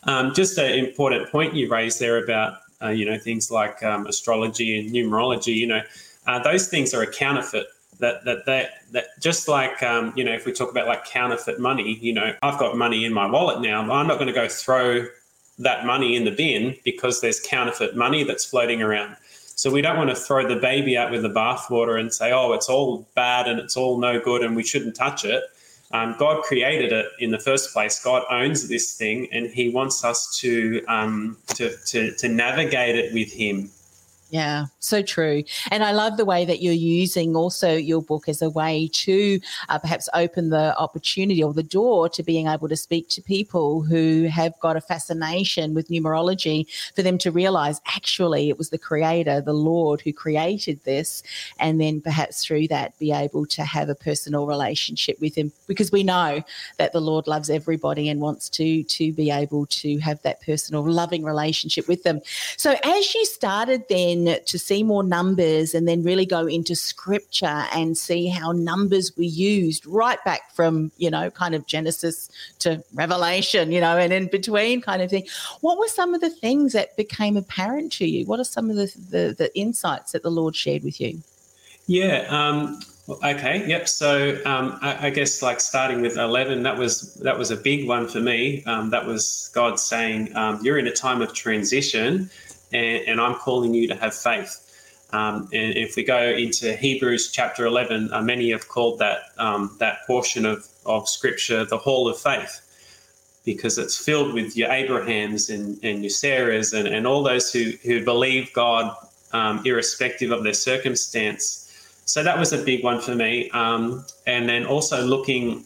um, 0.04 0.34
just 0.34 0.58
an 0.58 0.72
important 0.74 1.32
point 1.32 1.54
you 1.56 1.70
raised 1.70 2.00
there 2.00 2.24
about, 2.24 2.58
uh, 2.82 2.90
you 2.90 3.06
know, 3.06 3.18
things 3.18 3.50
like 3.52 3.82
um, 3.84 4.06
astrology 4.06 4.80
and 4.80 4.92
numerology, 4.92 5.56
you 5.56 5.68
know, 5.68 5.82
uh, 6.28 6.40
those 6.40 6.68
things 6.68 6.94
are 6.94 7.02
a 7.02 7.12
counterfeit 7.12 7.68
that 8.02 8.26
that 8.26 8.46
that, 8.46 8.70
that 8.92 9.06
just 9.20 9.48
like 9.48 9.82
um, 9.82 10.14
you 10.16 10.24
know 10.24 10.34
if 10.34 10.46
we 10.46 10.52
talk 10.52 10.70
about 10.70 10.88
like 10.88 11.06
counterfeit 11.06 11.60
money 11.60 11.98
you 12.02 12.14
know 12.14 12.34
i've 12.42 12.60
got 12.60 12.78
money 12.78 13.06
in 13.06 13.14
my 13.14 13.26
wallet 13.26 13.62
now 13.62 13.80
i'm 13.80 14.08
not 14.08 14.16
going 14.16 14.28
to 14.28 14.34
go 14.34 14.48
throw 14.48 15.06
that 15.62 15.86
money 15.86 16.16
in 16.16 16.26
the 16.26 16.32
bin 16.32 16.76
because 16.84 17.22
there's 17.22 17.40
counterfeit 17.40 17.96
money 17.96 18.24
that's 18.24 18.46
floating 18.46 18.82
around. 18.82 19.16
So 19.56 19.70
we 19.70 19.82
don't 19.82 19.98
want 19.98 20.10
to 20.10 20.16
throw 20.16 20.48
the 20.48 20.56
baby 20.56 20.98
out 20.98 21.12
with 21.12 21.22
the 21.22 21.30
bathwater 21.30 22.00
and 22.00 22.12
say 22.12 22.32
oh 22.32 22.54
it's 22.54 22.70
all 22.70 23.08
bad 23.16 23.48
and 23.48 23.60
it's 23.60 23.78
all 23.78 23.98
no 24.00 24.20
good 24.20 24.44
and 24.44 24.56
we 24.56 24.64
shouldn't 24.64 24.96
touch 24.96 25.24
it. 25.24 25.44
Um, 25.94 26.16
God 26.18 26.44
created 26.44 26.94
it 26.94 27.08
in 27.20 27.32
the 27.32 27.40
first 27.40 27.74
place. 27.74 28.02
God 28.02 28.24
owns 28.30 28.70
this 28.70 28.96
thing, 28.96 29.28
and 29.34 29.48
He 29.48 29.68
wants 29.68 30.06
us 30.06 30.40
to 30.40 30.82
um, 30.88 31.38
to, 31.56 31.76
to 31.88 32.16
to 32.16 32.30
navigate 32.30 32.96
it 32.96 33.14
with 33.14 33.32
Him 33.32 33.70
yeah, 34.32 34.68
so 34.80 35.02
true. 35.02 35.44
And 35.72 35.84
I 35.84 35.92
love 35.92 36.16
the 36.16 36.24
way 36.24 36.46
that 36.46 36.62
you're 36.62 36.72
using 36.72 37.36
also 37.36 37.74
your 37.74 38.02
book 38.02 38.30
as 38.30 38.42
a 38.42 38.50
way 38.50 38.90
to 38.94 39.42
uh, 39.68 39.78
perhaps 39.78 40.08
open 40.14 40.52
the 40.52 40.74
opportunity 40.78 41.44
or 41.44 41.54
the 41.54 41.62
door 41.62 42.08
to 42.08 42.24
being 42.24 42.48
able 42.48 42.70
to 42.70 42.78
speak 42.78 43.10
to 43.10 43.22
people 43.22 43.82
who 43.82 44.30
have 44.32 44.58
got 44.62 44.78
a 44.78 44.82
fascination 44.82 45.74
with 45.74 45.90
numerology 45.90 46.66
for 46.96 47.02
them 47.02 47.18
to 47.18 47.30
realize 47.30 47.82
actually 47.88 48.48
it 48.48 48.58
was 48.58 48.70
the 48.70 48.78
creator, 48.78 49.42
the 49.42 49.52
Lord, 49.52 50.00
who 50.00 50.14
created 50.14 50.82
this. 50.86 51.24
And 51.60 51.82
then 51.82 52.00
perhaps 52.00 52.46
through 52.46 52.70
that 52.70 52.98
be 53.00 53.12
able 53.12 53.46
to 53.48 53.66
have 53.66 53.90
a 53.90 53.96
personal 53.96 54.48
relationship 54.48 55.20
with 55.20 55.36
him 55.36 55.52
because 55.68 55.92
we 55.92 56.04
know 56.04 56.42
that 56.78 56.94
the 56.94 57.02
Lord 57.02 57.28
loves 57.28 57.50
everybody 57.50 58.08
and 58.08 58.22
wants 58.22 58.48
to, 58.52 58.84
to 58.84 59.12
be 59.12 59.30
able 59.30 59.66
to 59.66 59.98
have 59.98 60.22
that 60.22 60.42
personal, 60.42 60.90
loving 60.90 61.26
relationship 61.26 61.90
with 61.90 62.04
them. 62.04 62.22
So 62.56 62.76
as 62.86 63.14
you 63.14 63.26
started 63.26 63.84
then, 63.90 64.21
to 64.26 64.60
see 64.60 64.84
more 64.84 65.04
numbers 65.04 65.74
and 65.74 65.88
then 65.88 66.04
really 66.04 66.26
go 66.26 66.46
into 66.48 66.76
scripture 66.76 67.66
and 67.74 67.98
see 67.98 68.28
how 68.28 68.52
numbers 68.52 69.16
were 69.18 69.24
used 69.24 69.86
right 69.86 70.24
back 70.24 70.54
from, 70.54 70.92
you 70.98 71.10
know, 71.10 71.30
kind 71.30 71.56
of 71.56 71.66
Genesis 71.66 72.30
to 72.60 72.84
Revelation, 72.94 73.72
you 73.72 73.82
know, 73.82 73.98
and 73.98 74.12
in 74.14 74.28
between 74.28 74.82
kind 74.82 75.02
of 75.02 75.10
thing. 75.10 75.28
What 75.62 75.78
were 75.78 75.88
some 75.88 76.14
of 76.14 76.22
the 76.22 76.30
things 76.30 76.74
that 76.74 76.96
became 76.98 77.38
apparent 77.38 77.92
to 77.94 78.06
you? 78.06 78.26
What 78.26 78.40
are 78.40 78.46
some 78.46 78.70
of 78.70 78.76
the, 78.76 78.94
the, 79.10 79.36
the 79.38 79.58
insights 79.58 80.12
that 80.12 80.24
the 80.24 80.32
Lord 80.32 80.56
shared 80.56 80.84
with 80.84 81.00
you? 81.00 81.22
Yeah. 81.88 82.26
Um, 82.30 82.80
okay. 83.10 83.68
Yep. 83.68 83.90
So 83.90 84.40
um, 84.46 84.80
I, 84.82 85.08
I, 85.08 85.10
guess 85.10 85.42
like 85.42 85.60
starting 85.60 86.02
with 86.02 86.18
eleven, 86.18 86.64
that 86.64 86.78
was 86.78 87.16
that 87.16 87.38
was 87.38 87.52
a 87.52 87.58
big 87.58 87.88
one 87.88 88.08
for 88.08 88.20
me. 88.20 88.64
Um, 88.66 88.90
that 88.92 89.06
was 89.06 89.52
God 89.54 89.80
saying, 89.80 90.36
um, 90.36 90.60
"You're 90.64 90.78
in 90.78 90.88
a 90.88 90.94
time 90.94 91.22
of 91.22 91.34
transition, 91.34 92.30
and, 92.74 93.08
and 93.08 93.22
I'm 93.22 93.36
calling 93.36 93.74
you 93.74 93.88
to 93.88 93.96
have 93.96 94.14
faith. 94.14 94.68
Um, 95.14 95.50
and 95.52 95.76
if 95.76 95.96
we 95.96 96.04
go 96.04 96.22
into 96.22 96.76
Hebrews 96.76 97.32
chapter 97.32 97.66
11, 97.66 98.14
uh, 98.14 98.22
many 98.22 98.52
have 98.52 98.68
called 98.70 99.00
that 99.00 99.24
um, 99.38 99.76
that 99.80 100.00
portion 100.08 100.46
of, 100.46 100.66
of 100.86 101.10
Scripture 101.10 101.66
the 101.66 101.78
Hall 101.78 102.08
of 102.08 102.18
Faith 102.18 102.62
because 103.44 103.78
it's 103.78 103.98
filled 103.98 104.34
with 104.34 104.56
your 104.56 104.72
Abrahams 104.72 105.50
and, 105.50 105.84
and 105.84 106.04
your 106.04 106.12
Sarahs 106.12 106.78
and, 106.78 106.88
and 106.88 107.08
all 107.08 107.24
those 107.24 107.52
who, 107.52 107.72
who 107.84 108.04
believe 108.04 108.54
God 108.54 108.96
um, 109.34 109.62
irrespective 109.66 110.32
of 110.32 110.44
their 110.44 110.54
circumstance. 110.54 111.58
So 112.06 112.24
that 112.24 112.38
was 112.38 112.54
a 112.54 112.64
big 112.64 112.84
one 112.84 113.02
for 113.02 113.16
me. 113.16 113.50
Um, 113.52 114.06
and 114.28 114.48
then 114.48 114.66
also 114.66 115.04
looking, 115.04 115.66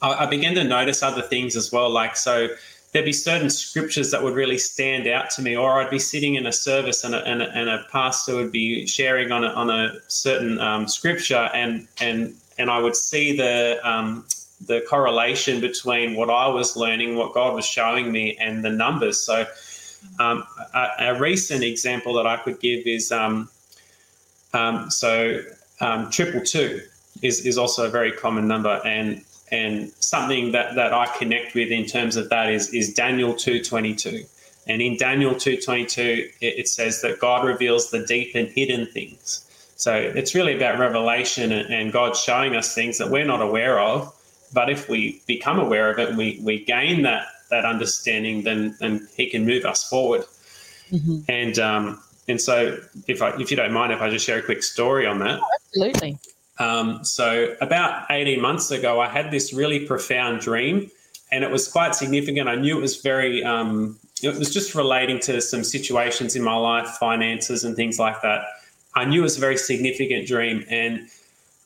I, 0.00 0.24
I 0.24 0.26
began 0.26 0.54
to 0.54 0.64
notice 0.64 1.02
other 1.02 1.22
things 1.22 1.56
as 1.56 1.72
well. 1.72 1.90
Like, 1.90 2.16
so 2.16 2.48
there'd 2.92 3.04
be 3.04 3.12
certain 3.12 3.50
scriptures 3.50 4.10
that 4.10 4.22
would 4.22 4.34
really 4.34 4.58
stand 4.58 5.06
out 5.06 5.30
to 5.30 5.42
me, 5.42 5.56
or 5.56 5.80
I'd 5.80 5.90
be 5.90 5.98
sitting 5.98 6.36
in 6.36 6.46
a 6.46 6.52
service 6.52 7.04
and 7.04 7.14
a, 7.14 7.22
and 7.24 7.42
a, 7.42 7.50
and 7.50 7.68
a 7.68 7.84
pastor 7.90 8.34
would 8.36 8.52
be 8.52 8.86
sharing 8.86 9.30
on 9.30 9.44
a, 9.44 9.48
on 9.48 9.70
a 9.70 9.92
certain 10.08 10.58
um, 10.60 10.88
scripture, 10.88 11.50
and 11.54 11.86
and 12.00 12.34
and 12.58 12.70
I 12.70 12.80
would 12.80 12.96
see 12.96 13.36
the 13.36 13.78
um, 13.88 14.24
the 14.66 14.84
correlation 14.88 15.60
between 15.60 16.14
what 16.14 16.30
I 16.30 16.48
was 16.48 16.76
learning, 16.76 17.14
what 17.16 17.34
God 17.34 17.54
was 17.54 17.66
showing 17.66 18.10
me, 18.10 18.36
and 18.40 18.64
the 18.64 18.70
numbers. 18.70 19.20
So, 19.20 19.46
um, 20.18 20.44
a, 20.74 20.88
a, 21.00 21.20
recent 21.20 21.62
example 21.62 22.14
that 22.14 22.26
I 22.26 22.38
could 22.38 22.58
give 22.60 22.86
is 22.86 23.12
um, 23.12 23.48
um, 24.54 24.90
so 24.90 25.42
um, 25.80 26.10
triple 26.10 26.40
two 26.40 26.80
is 27.22 27.44
is 27.44 27.58
also 27.58 27.86
a 27.86 27.90
very 27.90 28.12
common 28.12 28.48
number, 28.48 28.80
and 28.84 29.22
and 29.50 29.90
something 30.00 30.52
that, 30.52 30.74
that 30.74 30.92
I 30.92 31.06
connect 31.18 31.54
with 31.54 31.70
in 31.70 31.86
terms 31.86 32.16
of 32.16 32.28
that 32.30 32.50
is, 32.50 32.72
is 32.74 32.94
Daniel 32.94 33.34
2.22. 33.34 34.28
And 34.66 34.82
in 34.82 34.96
Daniel 34.96 35.34
2.22, 35.34 35.98
it, 35.98 36.34
it 36.40 36.68
says 36.68 37.00
that 37.02 37.18
God 37.18 37.46
reveals 37.46 37.90
the 37.90 38.04
deep 38.04 38.34
and 38.34 38.48
hidden 38.48 38.86
things. 38.86 39.44
So 39.76 39.94
it's 39.94 40.34
really 40.34 40.56
about 40.56 40.78
revelation 40.78 41.52
and, 41.52 41.72
and 41.72 41.92
God 41.92 42.16
showing 42.16 42.56
us 42.56 42.74
things 42.74 42.98
that 42.98 43.10
we're 43.10 43.24
not 43.24 43.40
aware 43.40 43.78
of. 43.80 44.14
But 44.52 44.70
if 44.70 44.88
we 44.88 45.22
become 45.26 45.58
aware 45.58 45.90
of 45.90 45.98
it 45.98 46.08
and 46.10 46.18
we, 46.18 46.40
we 46.42 46.64
gain 46.64 47.02
that, 47.02 47.26
that 47.50 47.64
understanding, 47.64 48.42
then, 48.42 48.76
then 48.80 49.08
He 49.16 49.30
can 49.30 49.46
move 49.46 49.64
us 49.64 49.88
forward. 49.88 50.24
Mm-hmm. 50.90 51.18
And 51.28 51.58
um, 51.58 52.02
and 52.28 52.40
so, 52.40 52.78
if 53.06 53.22
I, 53.22 53.30
if 53.40 53.50
you 53.50 53.56
don't 53.56 53.72
mind, 53.72 53.92
if 53.92 54.02
I 54.02 54.10
just 54.10 54.26
share 54.26 54.38
a 54.38 54.42
quick 54.42 54.62
story 54.62 55.06
on 55.06 55.18
that. 55.20 55.40
Oh, 55.42 55.48
absolutely. 55.56 56.18
Um, 56.58 57.04
so, 57.04 57.54
about 57.60 58.06
18 58.10 58.40
months 58.40 58.70
ago, 58.70 59.00
I 59.00 59.08
had 59.08 59.30
this 59.30 59.52
really 59.52 59.86
profound 59.86 60.40
dream, 60.40 60.90
and 61.30 61.44
it 61.44 61.50
was 61.50 61.68
quite 61.68 61.94
significant. 61.94 62.48
I 62.48 62.56
knew 62.56 62.78
it 62.78 62.80
was 62.80 63.00
very, 63.00 63.44
um, 63.44 63.98
it 64.22 64.36
was 64.36 64.52
just 64.52 64.74
relating 64.74 65.20
to 65.20 65.40
some 65.40 65.62
situations 65.62 66.34
in 66.34 66.42
my 66.42 66.56
life, 66.56 66.88
finances, 66.98 67.64
and 67.64 67.76
things 67.76 67.98
like 67.98 68.20
that. 68.22 68.44
I 68.94 69.04
knew 69.04 69.20
it 69.20 69.24
was 69.24 69.36
a 69.36 69.40
very 69.40 69.56
significant 69.56 70.26
dream, 70.26 70.64
and 70.68 71.08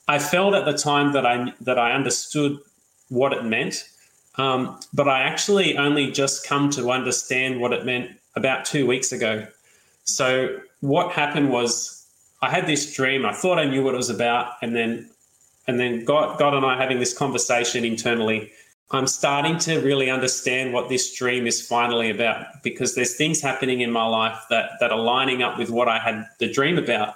I 0.07 0.19
felt 0.19 0.53
at 0.53 0.65
the 0.65 0.77
time 0.77 1.13
that 1.13 1.25
I 1.25 1.53
that 1.61 1.79
I 1.79 1.93
understood 1.93 2.59
what 3.09 3.33
it 3.33 3.43
meant. 3.43 3.89
Um, 4.35 4.79
but 4.93 5.07
I 5.07 5.21
actually 5.21 5.77
only 5.77 6.11
just 6.11 6.45
come 6.45 6.69
to 6.71 6.91
understand 6.91 7.59
what 7.59 7.71
it 7.71 7.85
meant 7.85 8.11
about 8.35 8.65
two 8.65 8.87
weeks 8.87 9.11
ago. 9.11 9.45
So 10.05 10.59
what 10.81 11.11
happened 11.11 11.51
was 11.51 12.02
I 12.43 12.49
had 12.49 12.67
this 12.67 12.93
dream. 12.93 13.25
I 13.25 13.31
thought 13.31 13.57
I 13.57 13.63
knew 13.63 13.83
what 13.83 13.93
it 13.93 13.97
was 13.97 14.09
about, 14.09 14.55
and 14.61 14.75
then 14.75 15.09
and 15.65 15.79
then 15.79 16.03
God, 16.03 16.37
God 16.37 16.53
and 16.53 16.65
I 16.65 16.75
having 16.75 16.99
this 16.99 17.17
conversation 17.17 17.85
internally. 17.85 18.51
I'm 18.91 19.07
starting 19.07 19.57
to 19.59 19.79
really 19.79 20.09
understand 20.09 20.73
what 20.73 20.89
this 20.89 21.15
dream 21.15 21.47
is 21.47 21.65
finally 21.65 22.09
about 22.09 22.61
because 22.61 22.95
there's 22.95 23.15
things 23.15 23.41
happening 23.41 23.79
in 23.79 23.91
my 23.91 24.05
life 24.05 24.37
that 24.49 24.71
that 24.81 24.91
are 24.91 24.99
lining 24.99 25.41
up 25.41 25.57
with 25.57 25.69
what 25.69 25.87
I 25.87 25.99
had 25.99 26.27
the 26.39 26.51
dream 26.51 26.77
about. 26.77 27.15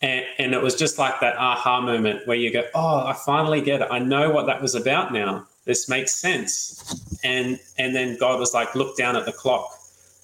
And, 0.00 0.24
and 0.38 0.54
it 0.54 0.62
was 0.62 0.76
just 0.76 0.96
like 0.98 1.20
that 1.20 1.36
aha 1.36 1.82
moment 1.82 2.26
where 2.26 2.36
you 2.36 2.50
go, 2.50 2.62
oh, 2.74 3.06
I 3.06 3.12
finally 3.26 3.60
get 3.60 3.82
it. 3.82 3.88
I 3.90 3.98
know 3.98 4.30
what 4.30 4.46
that 4.46 4.62
was 4.62 4.74
about 4.74 5.12
now. 5.12 5.46
This 5.66 5.90
makes 5.90 6.14
sense. 6.14 7.20
And 7.22 7.60
and 7.76 7.94
then 7.94 8.16
God 8.16 8.40
was 8.40 8.54
like, 8.54 8.74
look 8.74 8.96
down 8.96 9.14
at 9.14 9.26
the 9.26 9.32
clock. 9.32 9.68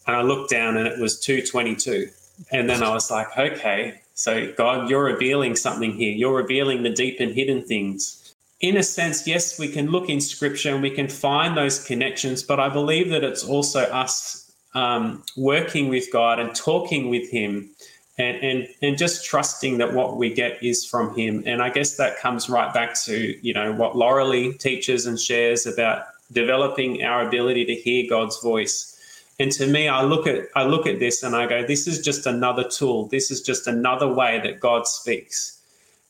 And 0.07 0.17
I 0.17 0.23
looked 0.23 0.51
down 0.51 0.79
and 0.79 0.87
it 0.87 0.99
was 0.99 1.21
222. 1.21 2.09
And 2.51 2.71
then 2.71 2.83
I 2.83 2.91
was 2.91 3.11
like, 3.11 3.29
okay, 3.39 4.01
so 4.15 4.53
God, 4.57 4.89
you're 4.89 5.05
revealing 5.05 5.57
something 5.57 5.93
here. 5.93 6.13
You're 6.13 6.37
revealing 6.37 6.83
the 6.83 6.91
deep 6.91 7.19
and 7.21 7.33
hidden 7.33 7.63
things. 7.63 8.35
In 8.61 8.77
a 8.77 8.83
sense, 8.83 9.27
yes, 9.27 9.59
we 9.59 9.69
can 9.69 9.91
look 9.91 10.09
in 10.09 10.21
scripture 10.21 10.73
and 10.73 10.83
we 10.83 10.91
can 10.91 11.09
find 11.09 11.57
those 11.57 11.85
connections, 11.85 12.43
but 12.43 12.59
I 12.59 12.69
believe 12.69 13.11
that 13.11 13.25
it's 13.25 13.45
also 13.45 13.81
us 13.81 14.53
um, 14.75 15.23
working 15.37 15.89
with 15.89 16.11
God 16.13 16.41
and 16.41 16.55
talking 16.55 17.11
with 17.11 17.31
Him 17.31 17.71
and, 18.19 18.37
and 18.43 18.69
and 18.83 18.99
just 18.99 19.25
trusting 19.25 19.79
that 19.79 19.93
what 19.93 20.17
we 20.17 20.33
get 20.33 20.63
is 20.63 20.85
from 20.87 21.15
him. 21.17 21.43
And 21.47 21.63
I 21.63 21.71
guess 21.71 21.97
that 21.97 22.19
comes 22.19 22.49
right 22.49 22.73
back 22.73 22.95
to 23.05 23.39
you 23.47 23.53
know 23.53 23.73
what 23.73 23.95
Laurelie 23.95 24.59
teaches 24.59 25.07
and 25.07 25.19
shares 25.19 25.67
about 25.67 26.07
developing 26.33 27.05
our 27.05 27.27
ability 27.27 27.65
to 27.67 27.75
hear 27.75 28.09
God's 28.09 28.41
voice. 28.41 28.91
And 29.39 29.51
to 29.53 29.67
me, 29.67 29.89
I 29.89 30.03
look 30.03 30.27
at 30.27 30.45
I 30.55 30.65
look 30.65 30.87
at 30.87 31.01
this 31.01 31.23
and 31.23 31.35
I 31.35 31.47
go, 31.47 31.67
this 31.67 31.87
is 31.87 32.01
just 32.01 32.27
another 32.27 32.65
tool. 32.65 33.07
This 33.07 33.31
is 33.31 33.43
just 33.43 33.67
another 33.67 34.13
way 34.13 34.41
that 34.45 34.61
God 34.61 34.87
speaks, 34.87 35.61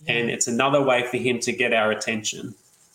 and 0.07 0.31
it's 0.31 0.47
another 0.47 0.83
way 0.83 1.07
for 1.07 1.17
Him 1.17 1.39
to 1.41 1.53
get 1.53 1.73
our 1.73 1.91
attention. 1.91 2.55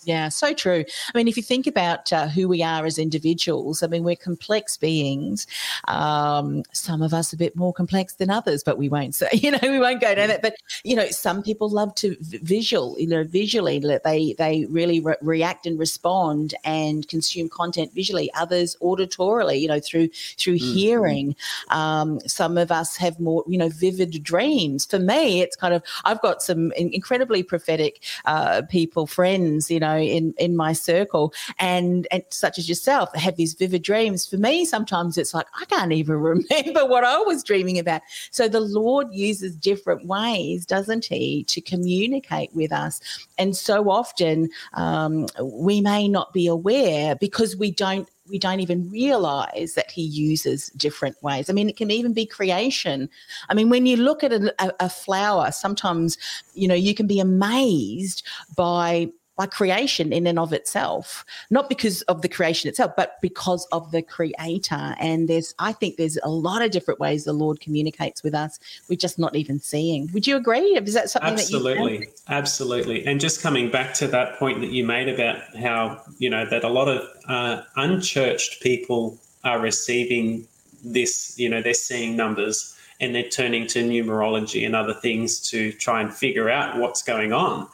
Yeah, 0.09 0.29
so 0.29 0.55
true. 0.55 0.85
I 1.13 1.15
mean, 1.15 1.27
if 1.27 1.37
you 1.37 1.43
think 1.43 1.67
about 1.67 2.11
uh, 2.11 2.29
who 2.29 2.47
we 2.47 2.63
are 2.63 2.83
as 2.83 2.97
individuals, 2.97 3.83
I 3.83 3.87
mean, 3.87 4.03
we're 4.03 4.15
complex 4.15 4.75
beings. 4.75 5.45
Um, 5.87 6.63
some 6.71 7.03
of 7.03 7.13
us 7.13 7.31
a 7.31 7.37
bit 7.37 7.55
more 7.55 7.73
complex 7.73 8.15
than 8.15 8.31
others, 8.31 8.63
but 8.63 8.79
we 8.79 8.89
won't 8.89 9.13
say, 9.13 9.29
you 9.33 9.51
know, 9.51 9.59
we 9.61 9.77
won't 9.77 10.01
go 10.01 10.15
down 10.15 10.29
that. 10.29 10.41
But 10.41 10.55
you 10.83 10.95
know, 10.95 11.05
some 11.11 11.43
people 11.43 11.69
love 11.69 11.93
to 11.95 12.17
visual, 12.21 12.95
you 12.97 13.05
know, 13.05 13.23
visually. 13.23 13.77
They 13.77 14.33
they 14.33 14.65
really 14.67 14.99
re- 14.99 15.15
react 15.21 15.67
and 15.67 15.77
respond 15.77 16.55
and 16.63 17.07
consume 17.07 17.47
content 17.47 17.93
visually. 17.93 18.33
Others 18.33 18.77
auditorily, 18.81 19.61
you 19.61 19.67
know, 19.67 19.79
through 19.79 20.07
through 20.39 20.57
mm-hmm. 20.57 20.73
hearing. 20.73 21.35
Um, 21.69 22.19
some 22.21 22.57
of 22.57 22.71
us 22.71 22.97
have 22.97 23.19
more, 23.19 23.43
you 23.47 23.59
know, 23.59 23.69
vivid 23.69 24.23
dreams. 24.23 24.85
For 24.85 24.97
me, 24.97 25.41
it's 25.41 25.55
kind 25.55 25.75
of 25.75 25.83
I've 26.03 26.21
got 26.21 26.41
some 26.41 26.71
incredibly 26.71 27.43
prophetic 27.43 28.01
uh, 28.25 28.63
people, 28.71 29.05
friends, 29.05 29.69
you 29.69 29.79
know 29.79 29.98
know, 29.98 29.98
in 30.07 30.33
in 30.37 30.55
my 30.55 30.73
circle, 30.73 31.33
and 31.57 32.07
and 32.11 32.23
such 32.29 32.57
as 32.57 32.67
yourself, 32.67 33.13
have 33.15 33.35
these 33.35 33.53
vivid 33.53 33.83
dreams. 33.83 34.27
For 34.27 34.37
me, 34.37 34.65
sometimes 34.65 35.17
it's 35.17 35.33
like 35.33 35.47
I 35.59 35.65
can't 35.65 35.91
even 35.91 36.15
remember 36.19 36.85
what 36.85 37.03
I 37.03 37.17
was 37.19 37.43
dreaming 37.43 37.79
about. 37.79 38.01
So 38.31 38.47
the 38.47 38.59
Lord 38.59 39.07
uses 39.11 39.55
different 39.55 40.05
ways, 40.05 40.65
doesn't 40.65 41.05
He, 41.05 41.43
to 41.45 41.61
communicate 41.61 42.53
with 42.53 42.71
us, 42.71 42.99
and 43.37 43.55
so 43.55 43.89
often 43.89 44.49
um, 44.73 45.27
we 45.41 45.81
may 45.81 46.07
not 46.07 46.33
be 46.33 46.47
aware 46.47 47.15
because 47.15 47.55
we 47.55 47.71
don't 47.71 48.07
we 48.29 48.39
don't 48.39 48.59
even 48.59 48.89
realize 48.89 49.73
that 49.73 49.91
he 49.91 50.03
uses 50.03 50.69
different 50.69 51.21
ways. 51.23 51.49
I 51.49 51.53
mean, 51.53 51.69
it 51.69 51.77
can 51.77 51.91
even 51.91 52.13
be 52.13 52.25
creation. 52.25 53.09
I 53.49 53.53
mean, 53.53 53.69
when 53.69 53.85
you 53.85 53.97
look 53.97 54.23
at 54.23 54.31
a, 54.31 54.53
a, 54.79 54.89
flower, 54.89 55.51
sometimes, 55.51 56.17
you 56.53 56.67
know, 56.67 56.75
you 56.75 56.93
can 56.93 57.07
be 57.07 57.19
amazed 57.19 58.25
by 58.55 59.09
by 59.39 59.45
creation 59.45 60.11
in 60.11 60.27
and 60.27 60.37
of 60.37 60.51
itself, 60.51 61.23
not 61.49 61.69
because 61.69 62.01
of 62.03 62.21
the 62.21 62.27
creation 62.27 62.67
itself, 62.67 62.91
but 62.97 63.21
because 63.21 63.65
of 63.71 63.89
the 63.91 64.01
creator. 64.01 64.93
And 64.99 65.29
there's, 65.29 65.55
I 65.59 65.71
think 65.71 65.95
there's 65.95 66.17
a 66.23 66.29
lot 66.29 66.61
of 66.61 66.71
different 66.71 66.99
ways 66.99 67.23
the 67.23 67.31
Lord 67.31 67.61
communicates 67.61 68.21
with 68.21 68.35
us. 68.35 68.59
We're 68.89 68.97
just 68.97 69.17
not 69.17 69.37
even 69.37 69.61
seeing. 69.61 70.09
Would 70.13 70.27
you 70.27 70.35
agree? 70.35 70.75
Is 70.75 70.93
that 70.93 71.09
something 71.09 71.31
absolutely, 71.31 71.99
that 71.99 72.21
absolutely? 72.27 73.05
And 73.05 73.21
just 73.21 73.41
coming 73.41 73.71
back 73.71 73.93
to 73.93 74.07
that 74.07 74.37
point 74.39 74.59
that 74.59 74.71
you 74.71 74.85
made 74.85 75.07
about 75.07 75.37
how 75.55 76.01
you 76.17 76.29
know 76.29 76.45
that 76.49 76.65
a 76.65 76.69
lot 76.69 76.89
of 76.89 77.07
uh, 77.29 77.61
unchurched 77.77 78.61
people 78.61 79.17
are 79.45 79.61
receiving 79.61 80.49
this. 80.83 81.39
You 81.39 81.47
know, 81.47 81.61
they're 81.61 81.73
seeing 81.73 82.17
numbers 82.17 82.75
and 82.99 83.15
they're 83.15 83.29
turning 83.29 83.67
to 83.67 83.87
numerology 83.87 84.65
and 84.65 84.75
other 84.75 84.93
things 84.93 85.39
to 85.51 85.71
try 85.71 86.01
and 86.01 86.13
figure 86.13 86.49
out 86.49 86.77
what's 86.77 87.01
going 87.01 87.31
on 87.31 87.69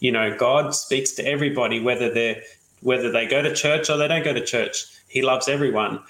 you 0.00 0.10
know, 0.10 0.36
God 0.36 0.74
speaks 0.74 1.12
to 1.12 1.26
everybody, 1.26 1.80
whether 1.80 2.12
they're 2.12 2.42
whether 2.82 3.12
they 3.12 3.26
go 3.26 3.42
to 3.42 3.54
church 3.54 3.90
or 3.90 3.98
they 3.98 4.08
don't 4.08 4.24
go 4.24 4.32
to 4.32 4.44
church. 4.44 4.86
He 5.06 5.22
loves 5.22 5.48
everyone. 5.48 6.00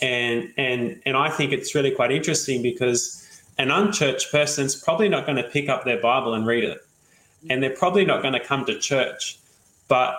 And 0.00 0.52
and 0.56 1.02
and 1.04 1.16
I 1.16 1.28
think 1.28 1.52
it's 1.52 1.74
really 1.74 1.90
quite 1.90 2.12
interesting 2.12 2.62
because 2.62 3.26
an 3.58 3.70
unchurched 3.70 4.30
person's 4.30 4.74
probably 4.74 5.08
not 5.08 5.26
going 5.26 5.36
to 5.36 5.42
pick 5.42 5.68
up 5.68 5.84
their 5.84 6.00
Bible 6.00 6.32
and 6.32 6.46
read 6.46 6.64
it. 6.64 6.78
And 7.50 7.62
they're 7.62 7.76
probably 7.76 8.04
not 8.04 8.22
going 8.22 8.34
to 8.34 8.40
come 8.40 8.64
to 8.66 8.78
church. 8.78 9.38
But 9.88 10.16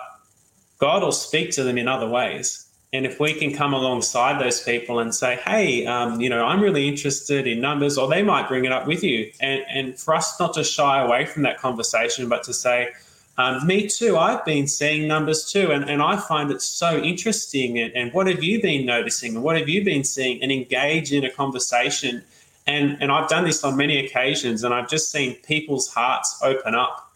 God 0.78 1.02
will 1.02 1.12
speak 1.12 1.50
to 1.52 1.64
them 1.64 1.78
in 1.78 1.88
other 1.88 2.08
ways. 2.08 2.66
And 2.92 3.06
if 3.06 3.18
we 3.18 3.32
can 3.32 3.54
come 3.54 3.72
alongside 3.72 4.38
those 4.38 4.60
people 4.60 4.98
and 4.98 5.14
say, 5.14 5.36
hey, 5.36 5.86
um, 5.86 6.20
you 6.20 6.28
know, 6.28 6.44
I'm 6.44 6.60
really 6.60 6.86
interested 6.86 7.46
in 7.46 7.58
numbers, 7.58 7.96
or 7.96 8.06
they 8.06 8.22
might 8.22 8.48
bring 8.48 8.66
it 8.66 8.72
up 8.72 8.86
with 8.86 9.02
you. 9.02 9.30
And, 9.40 9.64
and 9.70 9.98
for 9.98 10.14
us 10.14 10.38
not 10.38 10.52
to 10.54 10.64
shy 10.64 11.00
away 11.00 11.24
from 11.24 11.42
that 11.44 11.58
conversation, 11.58 12.28
but 12.28 12.42
to 12.42 12.52
say, 12.52 12.90
um, 13.38 13.66
me 13.66 13.88
too. 13.88 14.18
I've 14.18 14.44
been 14.44 14.66
seeing 14.66 15.08
numbers 15.08 15.50
too, 15.50 15.72
and, 15.72 15.88
and 15.88 16.02
I 16.02 16.16
find 16.16 16.50
it 16.50 16.60
so 16.60 16.98
interesting. 16.98 17.78
And, 17.78 17.92
and 17.94 18.12
what 18.12 18.26
have 18.26 18.42
you 18.42 18.60
been 18.60 18.84
noticing? 18.84 19.36
And 19.36 19.42
what 19.42 19.56
have 19.58 19.68
you 19.68 19.84
been 19.84 20.04
seeing? 20.04 20.42
And 20.42 20.52
engage 20.52 21.12
in 21.12 21.24
a 21.24 21.30
conversation. 21.30 22.22
And 22.66 22.98
and 23.00 23.10
I've 23.10 23.28
done 23.28 23.44
this 23.44 23.64
on 23.64 23.76
many 23.76 24.04
occasions, 24.04 24.64
and 24.64 24.72
I've 24.72 24.88
just 24.88 25.10
seen 25.10 25.34
people's 25.36 25.88
hearts 25.88 26.38
open 26.42 26.74
up, 26.74 27.10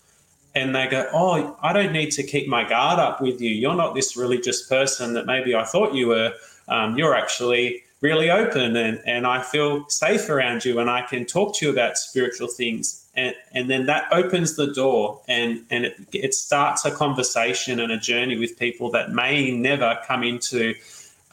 and 0.55 0.74
they 0.74 0.88
go, 0.88 1.09
"Oh, 1.12 1.57
I 1.62 1.72
don't 1.72 1.92
need 1.92 2.11
to 2.12 2.22
keep 2.22 2.48
my 2.48 2.66
guard 2.66 2.98
up 2.98 3.20
with 3.20 3.40
you. 3.40 3.50
You're 3.50 3.76
not 3.76 3.94
this 3.94 4.16
religious 4.16 4.66
person 4.66 5.14
that 5.14 5.26
maybe 5.26 5.55
I 5.55 5.64
thought 5.64 5.94
you 5.94 6.09
were. 6.09 6.33
Um, 6.66 6.98
you're 6.98 7.14
actually." 7.14 7.83
Really 8.00 8.30
open 8.30 8.76
and, 8.76 9.00
and 9.06 9.26
I 9.26 9.42
feel 9.42 9.88
safe 9.88 10.28
around 10.28 10.64
you 10.64 10.78
and 10.80 10.90
I 10.90 11.02
can 11.02 11.24
talk 11.24 11.56
to 11.56 11.66
you 11.66 11.72
about 11.72 11.96
spiritual 11.96 12.48
things 12.48 13.06
and, 13.14 13.35
and 13.52 13.70
then 13.70 13.87
that 13.87 14.09
opens 14.12 14.56
the 14.56 14.72
door 14.72 15.20
and, 15.28 15.64
and 15.70 15.87
it, 15.87 15.96
it 16.12 16.35
starts 16.35 16.85
a 16.85 16.90
conversation 16.90 17.80
and 17.80 17.90
a 17.90 17.98
journey 17.98 18.37
with 18.37 18.59
people 18.59 18.90
that 18.90 19.12
may 19.12 19.50
never 19.50 19.98
come 20.06 20.22
into 20.22 20.74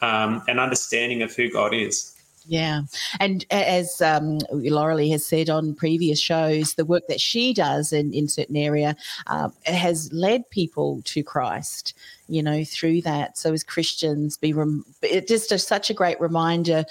um, 0.00 0.42
an 0.48 0.58
understanding 0.58 1.22
of 1.22 1.34
who 1.34 1.50
God 1.50 1.74
is. 1.74 2.13
Yeah. 2.46 2.82
And 3.20 3.44
as 3.50 4.02
um, 4.02 4.38
Laurelie 4.52 5.10
has 5.12 5.24
said 5.24 5.48
on 5.48 5.74
previous 5.74 6.20
shows, 6.20 6.74
the 6.74 6.84
work 6.84 7.04
that 7.08 7.20
she 7.20 7.54
does 7.54 7.92
in, 7.92 8.12
in 8.12 8.28
certain 8.28 8.56
area 8.56 8.96
uh, 9.26 9.48
has 9.64 10.12
led 10.12 10.48
people 10.50 11.00
to 11.04 11.22
Christ, 11.22 11.94
you 12.28 12.42
know, 12.42 12.62
through 12.64 13.02
that. 13.02 13.38
So 13.38 13.52
as 13.52 13.64
Christians, 13.64 14.36
be 14.36 14.52
rem- 14.52 14.84
it 15.02 15.26
just 15.26 15.52
a, 15.52 15.58
such 15.58 15.88
a 15.88 15.94
great 15.94 16.20
reminder, 16.20 16.84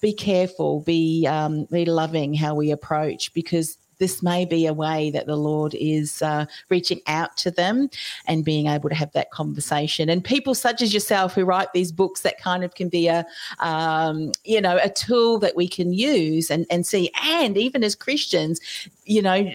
be 0.00 0.12
careful, 0.12 0.80
be, 0.80 1.26
um, 1.26 1.66
be 1.70 1.84
loving 1.84 2.34
how 2.34 2.54
we 2.54 2.70
approach 2.70 3.32
because 3.32 3.78
this 3.98 4.22
may 4.22 4.44
be 4.44 4.66
a 4.66 4.72
way 4.72 5.10
that 5.10 5.26
the 5.26 5.36
Lord 5.36 5.74
is 5.74 6.22
uh, 6.22 6.46
reaching 6.68 7.00
out 7.06 7.36
to 7.38 7.50
them 7.50 7.88
and 8.26 8.44
being 8.44 8.66
able 8.66 8.88
to 8.88 8.94
have 8.94 9.12
that 9.12 9.30
conversation. 9.30 10.08
And 10.08 10.22
people 10.22 10.54
such 10.54 10.82
as 10.82 10.92
yourself 10.92 11.34
who 11.34 11.44
write 11.44 11.72
these 11.72 11.92
books 11.92 12.20
that 12.22 12.40
kind 12.40 12.64
of 12.64 12.74
can 12.74 12.88
be 12.88 13.08
a, 13.08 13.24
um, 13.60 14.32
you 14.44 14.60
know, 14.60 14.78
a 14.82 14.90
tool 14.90 15.38
that 15.38 15.56
we 15.56 15.68
can 15.68 15.92
use 15.92 16.50
and, 16.50 16.66
and 16.70 16.86
see. 16.86 17.10
And 17.22 17.56
even 17.56 17.82
as 17.84 17.94
Christians, 17.94 18.60
you 19.06 19.22
know, 19.22 19.50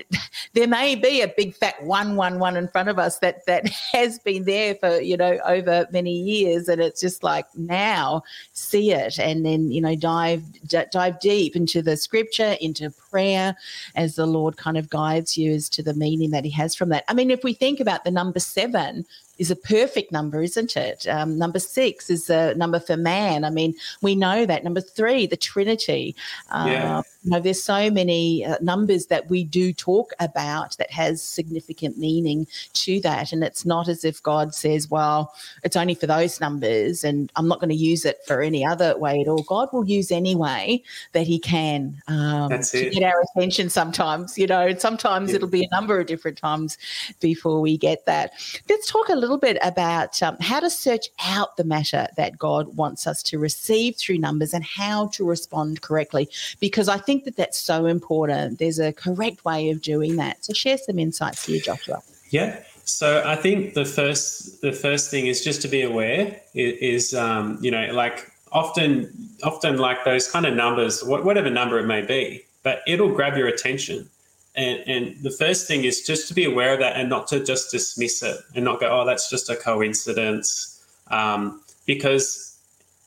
there 0.53 0.67
may 0.67 0.95
be 0.95 1.21
a 1.21 1.27
big 1.27 1.53
fat 1.53 1.81
one, 1.83 2.15
one, 2.15 2.39
one 2.39 2.57
in 2.57 2.67
front 2.67 2.89
of 2.89 2.97
us 2.97 3.19
that 3.19 3.45
that 3.45 3.69
has 3.91 4.17
been 4.19 4.45
there 4.45 4.75
for 4.75 4.99
you 4.99 5.17
know 5.17 5.37
over 5.45 5.87
many 5.91 6.13
years, 6.13 6.67
and 6.67 6.81
it's 6.81 7.01
just 7.01 7.23
like 7.23 7.45
now 7.55 8.23
see 8.53 8.91
it, 8.91 9.19
and 9.19 9.45
then 9.45 9.71
you 9.71 9.81
know 9.81 9.95
dive 9.95 10.43
d- 10.67 10.83
dive 10.91 11.19
deep 11.19 11.55
into 11.55 11.81
the 11.81 11.97
scripture, 11.97 12.57
into 12.61 12.89
prayer, 12.89 13.55
as 13.95 14.15
the 14.15 14.25
Lord 14.25 14.57
kind 14.57 14.77
of 14.77 14.89
guides 14.89 15.37
you 15.37 15.51
as 15.51 15.69
to 15.69 15.83
the 15.83 15.93
meaning 15.93 16.31
that 16.31 16.45
He 16.45 16.51
has 16.51 16.73
from 16.73 16.89
that. 16.89 17.03
I 17.07 17.13
mean, 17.13 17.29
if 17.29 17.43
we 17.43 17.53
think 17.53 17.79
about 17.79 18.03
the 18.03 18.11
number 18.11 18.39
seven, 18.39 19.05
is 19.37 19.49
a 19.49 19.55
perfect 19.55 20.11
number, 20.11 20.41
isn't 20.43 20.77
it? 20.77 21.07
Um, 21.07 21.37
number 21.37 21.59
six 21.59 22.09
is 22.09 22.29
a 22.29 22.53
number 22.55 22.79
for 22.79 22.95
man. 22.97 23.43
I 23.43 23.49
mean, 23.49 23.73
we 24.01 24.15
know 24.15 24.45
that. 24.45 24.63
Number 24.63 24.81
three, 24.81 25.25
the 25.25 25.37
Trinity. 25.37 26.15
Uh, 26.49 26.65
yeah. 26.67 27.01
you 27.23 27.31
know, 27.31 27.39
there's 27.39 27.63
so 27.63 27.89
many 27.89 28.45
uh, 28.45 28.57
numbers 28.61 29.07
that 29.07 29.29
we 29.29 29.43
do 29.43 29.73
talk 29.73 30.13
about 30.19 30.77
that 30.77 30.91
has 30.91 31.21
significant 31.21 31.97
meaning 31.97 32.45
to 32.73 32.99
that. 33.01 33.31
And 33.31 33.43
it's 33.43 33.65
not 33.65 33.87
as 33.87 34.05
if 34.05 34.21
God 34.21 34.53
says, 34.53 34.91
well, 34.91 35.33
it's 35.63 35.75
only 35.75 35.95
for 35.95 36.07
those 36.07 36.39
numbers 36.39 37.03
and 37.03 37.31
I'm 37.35 37.47
not 37.47 37.59
going 37.59 37.69
to 37.69 37.75
use 37.75 38.05
it 38.05 38.19
for 38.27 38.41
any 38.41 38.65
other 38.65 38.97
way 38.97 39.21
at 39.21 39.27
all. 39.27 39.43
God 39.43 39.69
will 39.71 39.85
use 39.87 40.11
any 40.11 40.35
way 40.35 40.83
that 41.13 41.25
he 41.25 41.39
can 41.39 42.01
um, 42.07 42.49
to 42.49 42.89
get 42.89 43.03
our 43.03 43.23
attention 43.35 43.69
sometimes, 43.69 44.37
you 44.37 44.47
know, 44.47 44.67
and 44.67 44.79
sometimes 44.79 45.29
yeah. 45.29 45.37
it'll 45.37 45.47
be 45.47 45.63
a 45.63 45.75
number 45.75 45.99
of 45.99 46.07
different 46.07 46.37
times 46.37 46.77
before 47.19 47.61
we 47.61 47.77
get 47.77 48.05
that. 48.05 48.33
Let's 48.69 48.91
talk 48.91 49.09
a 49.09 49.15
little 49.21 49.37
bit 49.37 49.57
about 49.61 50.21
um, 50.21 50.35
how 50.41 50.59
to 50.59 50.69
search 50.69 51.07
out 51.23 51.55
the 51.55 51.63
matter 51.63 52.07
that 52.17 52.37
God 52.37 52.75
wants 52.75 53.07
us 53.07 53.23
to 53.23 53.39
receive 53.39 53.95
through 53.95 54.17
numbers 54.17 54.53
and 54.53 54.63
how 54.63 55.07
to 55.09 55.25
respond 55.25 55.81
correctly, 55.81 56.29
because 56.59 56.89
I 56.89 56.97
think 56.97 57.23
that 57.25 57.37
that's 57.37 57.59
so 57.59 57.85
important. 57.85 58.59
There's 58.59 58.79
a 58.79 58.91
correct 58.91 59.45
way 59.45 59.69
of 59.69 59.81
doing 59.81 60.17
that. 60.17 60.43
So 60.43 60.53
share 60.53 60.77
some 60.77 60.99
insights 60.99 61.45
here, 61.45 61.61
Joshua. 61.61 62.01
Yeah. 62.31 62.63
So 62.85 63.23
I 63.25 63.35
think 63.35 63.73
the 63.73 63.85
first 63.85 64.61
the 64.61 64.73
first 64.73 65.11
thing 65.11 65.27
is 65.27 65.43
just 65.43 65.61
to 65.61 65.67
be 65.67 65.81
aware 65.81 66.41
is, 66.53 67.13
um, 67.13 67.57
you 67.61 67.71
know 67.71 67.93
like 67.93 68.31
often 68.51 69.11
often 69.43 69.77
like 69.77 70.03
those 70.03 70.29
kind 70.29 70.45
of 70.45 70.53
numbers 70.53 71.03
whatever 71.03 71.49
number 71.49 71.79
it 71.79 71.85
may 71.85 72.01
be 72.01 72.43
but 72.63 72.81
it'll 72.85 73.13
grab 73.13 73.37
your 73.37 73.47
attention 73.47 74.09
and 74.55 74.83
and 74.87 75.23
the 75.23 75.31
first 75.31 75.67
thing 75.67 75.85
is 75.85 76.01
just 76.01 76.27
to 76.27 76.33
be 76.33 76.45
aware 76.45 76.73
of 76.73 76.79
that 76.79 76.97
and 76.97 77.09
not 77.09 77.27
to 77.27 77.43
just 77.43 77.71
dismiss 77.71 78.21
it 78.23 78.37
and 78.55 78.65
not 78.65 78.79
go 78.79 78.87
oh 78.89 79.05
that's 79.05 79.29
just 79.29 79.49
a 79.49 79.55
coincidence 79.55 80.85
um, 81.07 81.61
because 81.85 82.59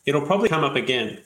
it'll 0.07 0.27
probably 0.27 0.49
come 0.49 0.65
up 0.65 0.77
again 0.77 1.19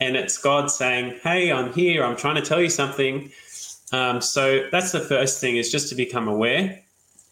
and 0.00 0.16
it's 0.16 0.38
god 0.38 0.70
saying 0.70 1.18
hey 1.22 1.52
i'm 1.52 1.72
here 1.72 2.04
i'm 2.04 2.16
trying 2.16 2.36
to 2.36 2.42
tell 2.42 2.60
you 2.60 2.70
something 2.70 3.30
um, 3.92 4.22
so 4.22 4.66
that's 4.72 4.92
the 4.92 5.00
first 5.00 5.40
thing 5.40 5.56
is 5.56 5.70
just 5.70 5.88
to 5.90 5.94
become 5.94 6.28
aware 6.28 6.82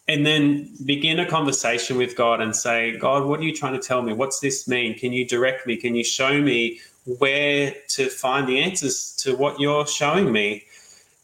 and 0.07 0.25
then 0.25 0.69
begin 0.85 1.19
a 1.19 1.25
conversation 1.25 1.97
with 1.97 2.15
God 2.17 2.41
and 2.41 2.55
say, 2.55 2.97
God, 2.97 3.25
what 3.25 3.39
are 3.39 3.43
you 3.43 3.55
trying 3.55 3.73
to 3.73 3.79
tell 3.79 4.01
me? 4.01 4.13
What's 4.13 4.39
this 4.39 4.67
mean? 4.67 4.97
Can 4.97 5.13
you 5.13 5.25
direct 5.25 5.65
me? 5.65 5.77
Can 5.77 5.95
you 5.95 6.03
show 6.03 6.41
me 6.41 6.81
where 7.05 7.73
to 7.89 8.09
find 8.09 8.47
the 8.47 8.59
answers 8.59 9.15
to 9.17 9.35
what 9.35 9.59
you're 9.59 9.87
showing 9.87 10.31
me? 10.31 10.65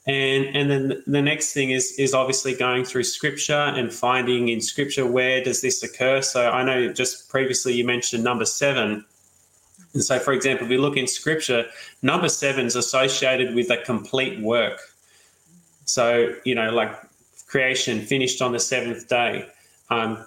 And 0.08 0.56
and 0.56 0.72
then 0.72 1.04
the 1.06 1.22
next 1.22 1.52
thing 1.52 1.72
is 1.72 1.92
is 2.00 2.14
obviously 2.14 2.56
going 2.56 2.86
through 2.86 3.04
scripture 3.04 3.54
and 3.54 3.94
finding 3.94 4.48
in 4.50 4.62
scripture 4.62 5.06
where 5.06 5.44
does 5.44 5.62
this 5.62 5.84
occur. 5.84 6.22
So 6.22 6.50
I 6.50 6.64
know 6.64 6.94
just 6.94 7.30
previously 7.30 7.74
you 7.74 7.86
mentioned 7.86 8.24
number 8.24 8.46
seven. 8.46 9.06
And 9.94 10.04
so, 10.04 10.20
for 10.20 10.32
example, 10.32 10.66
if 10.66 10.70
we 10.70 10.78
look 10.78 10.96
in 10.96 11.08
scripture, 11.08 11.66
number 12.02 12.30
seven 12.30 12.66
is 12.66 12.76
associated 12.76 13.56
with 13.56 13.70
a 13.70 13.78
complete 13.78 14.40
work. 14.42 14.80
So, 15.86 16.36
you 16.46 16.56
know, 16.56 16.72
like 16.72 16.96
creation 17.48 18.02
finished 18.02 18.42
on 18.42 18.52
the 18.52 18.60
seventh 18.60 19.08
day. 19.08 19.48
Um, 19.90 20.24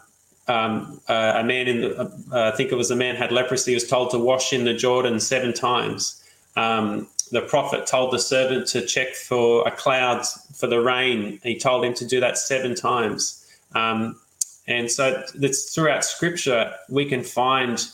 um, 0.48 1.00
uh, 1.08 1.34
a 1.36 1.44
man 1.44 1.68
in 1.68 1.80
the, 1.82 2.00
uh, 2.32 2.50
I 2.52 2.56
think 2.56 2.72
it 2.72 2.74
was 2.74 2.90
a 2.90 2.96
man 2.96 3.14
had 3.14 3.30
leprosy, 3.30 3.74
was 3.74 3.86
told 3.86 4.10
to 4.10 4.18
wash 4.18 4.52
in 4.52 4.64
the 4.64 4.74
Jordan 4.74 5.20
seven 5.20 5.52
times. 5.52 6.22
Um, 6.56 7.08
the 7.30 7.42
prophet 7.42 7.86
told 7.86 8.12
the 8.12 8.18
servant 8.18 8.66
to 8.68 8.84
check 8.84 9.14
for 9.14 9.66
a 9.66 9.70
cloud 9.70 10.26
for 10.54 10.66
the 10.66 10.80
rain. 10.80 11.38
He 11.42 11.58
told 11.58 11.84
him 11.84 11.94
to 11.94 12.06
do 12.06 12.20
that 12.20 12.38
seven 12.38 12.74
times. 12.74 13.46
Um, 13.74 14.18
and 14.66 14.90
so 14.90 15.22
that's 15.34 15.74
throughout 15.74 16.04
scripture, 16.04 16.72
we 16.88 17.04
can 17.04 17.22
find 17.22 17.84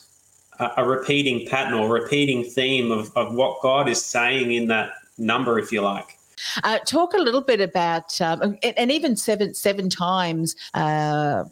a, 0.59 0.71
a 0.79 0.85
repeating 0.85 1.47
pattern 1.47 1.75
or 1.75 1.89
repeating 1.89 2.45
theme 2.45 2.91
of, 2.91 3.15
of 3.17 3.35
what 3.35 3.61
God 3.63 3.89
is 3.89 4.05
saying 4.05 4.53
in 4.53 4.69
that 4.69 4.93
number, 5.19 5.59
if 5.59 5.73
you 5.73 5.81
like. 5.81 6.19
Uh, 6.65 6.79
talk 6.81 7.15
a 7.15 7.19
little 7.19 7.41
bit 7.41 7.61
about, 7.61 8.21
um, 8.21 8.59
and, 8.63 8.79
and, 8.79 8.93
even 8.93 9.17
seven 9.17 9.55
seven 9.55 9.89
times. 9.89 10.55
Uh, 10.75 11.45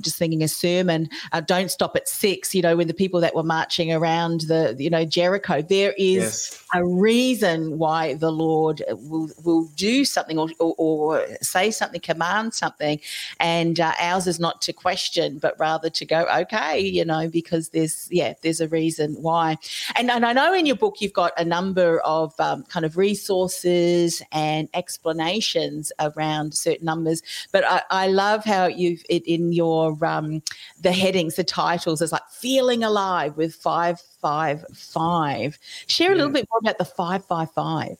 just 0.00 0.16
thinking 0.16 0.42
a 0.42 0.48
sermon, 0.48 1.08
uh, 1.32 1.40
don't 1.40 1.70
stop 1.70 1.96
at 1.96 2.08
six, 2.08 2.54
you 2.54 2.62
know, 2.62 2.76
when 2.76 2.88
the 2.88 2.94
people 2.94 3.20
that 3.20 3.34
were 3.34 3.42
marching 3.42 3.92
around 3.92 4.42
the, 4.42 4.76
you 4.78 4.90
know, 4.90 5.04
Jericho, 5.04 5.62
there 5.62 5.94
is 5.98 6.22
yes. 6.22 6.64
a 6.74 6.84
reason 6.84 7.78
why 7.78 8.14
the 8.14 8.30
Lord 8.30 8.82
will, 8.90 9.30
will 9.44 9.64
do 9.76 10.04
something 10.04 10.38
or, 10.38 10.48
or, 10.58 10.74
or 10.78 11.26
say 11.40 11.70
something, 11.70 12.00
command 12.00 12.54
something. 12.54 13.00
And 13.40 13.80
uh, 13.80 13.92
ours 13.98 14.26
is 14.26 14.38
not 14.38 14.62
to 14.62 14.72
question, 14.72 15.38
but 15.38 15.58
rather 15.58 15.90
to 15.90 16.04
go, 16.04 16.26
okay, 16.40 16.78
you 16.78 17.04
know, 17.04 17.28
because 17.28 17.70
there's, 17.70 18.08
yeah, 18.10 18.34
there's 18.42 18.60
a 18.60 18.68
reason 18.68 19.14
why. 19.14 19.56
And, 19.96 20.10
and 20.10 20.24
I 20.24 20.32
know 20.32 20.54
in 20.54 20.66
your 20.66 20.76
book, 20.76 21.00
you've 21.00 21.12
got 21.12 21.32
a 21.38 21.44
number 21.44 22.00
of 22.00 22.38
um, 22.38 22.64
kind 22.64 22.86
of 22.86 22.96
resources 22.96 24.22
and 24.32 24.68
explanations 24.74 25.92
around 26.00 26.54
certain 26.54 26.84
numbers, 26.84 27.22
but 27.52 27.64
I, 27.64 27.82
I 27.90 28.06
love 28.08 28.44
how 28.44 28.66
you've, 28.66 29.02
it, 29.08 29.26
in 29.26 29.52
your 29.52 29.63
your 29.64 30.04
um, 30.04 30.42
the 30.80 30.92
headings, 30.92 31.36
the 31.36 31.44
titles 31.44 32.02
is 32.02 32.12
like 32.12 32.28
feeling 32.30 32.84
alive 32.84 33.36
with 33.36 33.54
five 33.54 34.00
five 34.20 34.64
five. 34.74 35.58
Share 35.86 36.12
a 36.12 36.14
little 36.14 36.32
bit 36.32 36.46
more 36.50 36.60
about 36.60 36.78
the 36.78 36.84
five 36.84 37.24
five 37.24 37.50
five. 37.52 37.96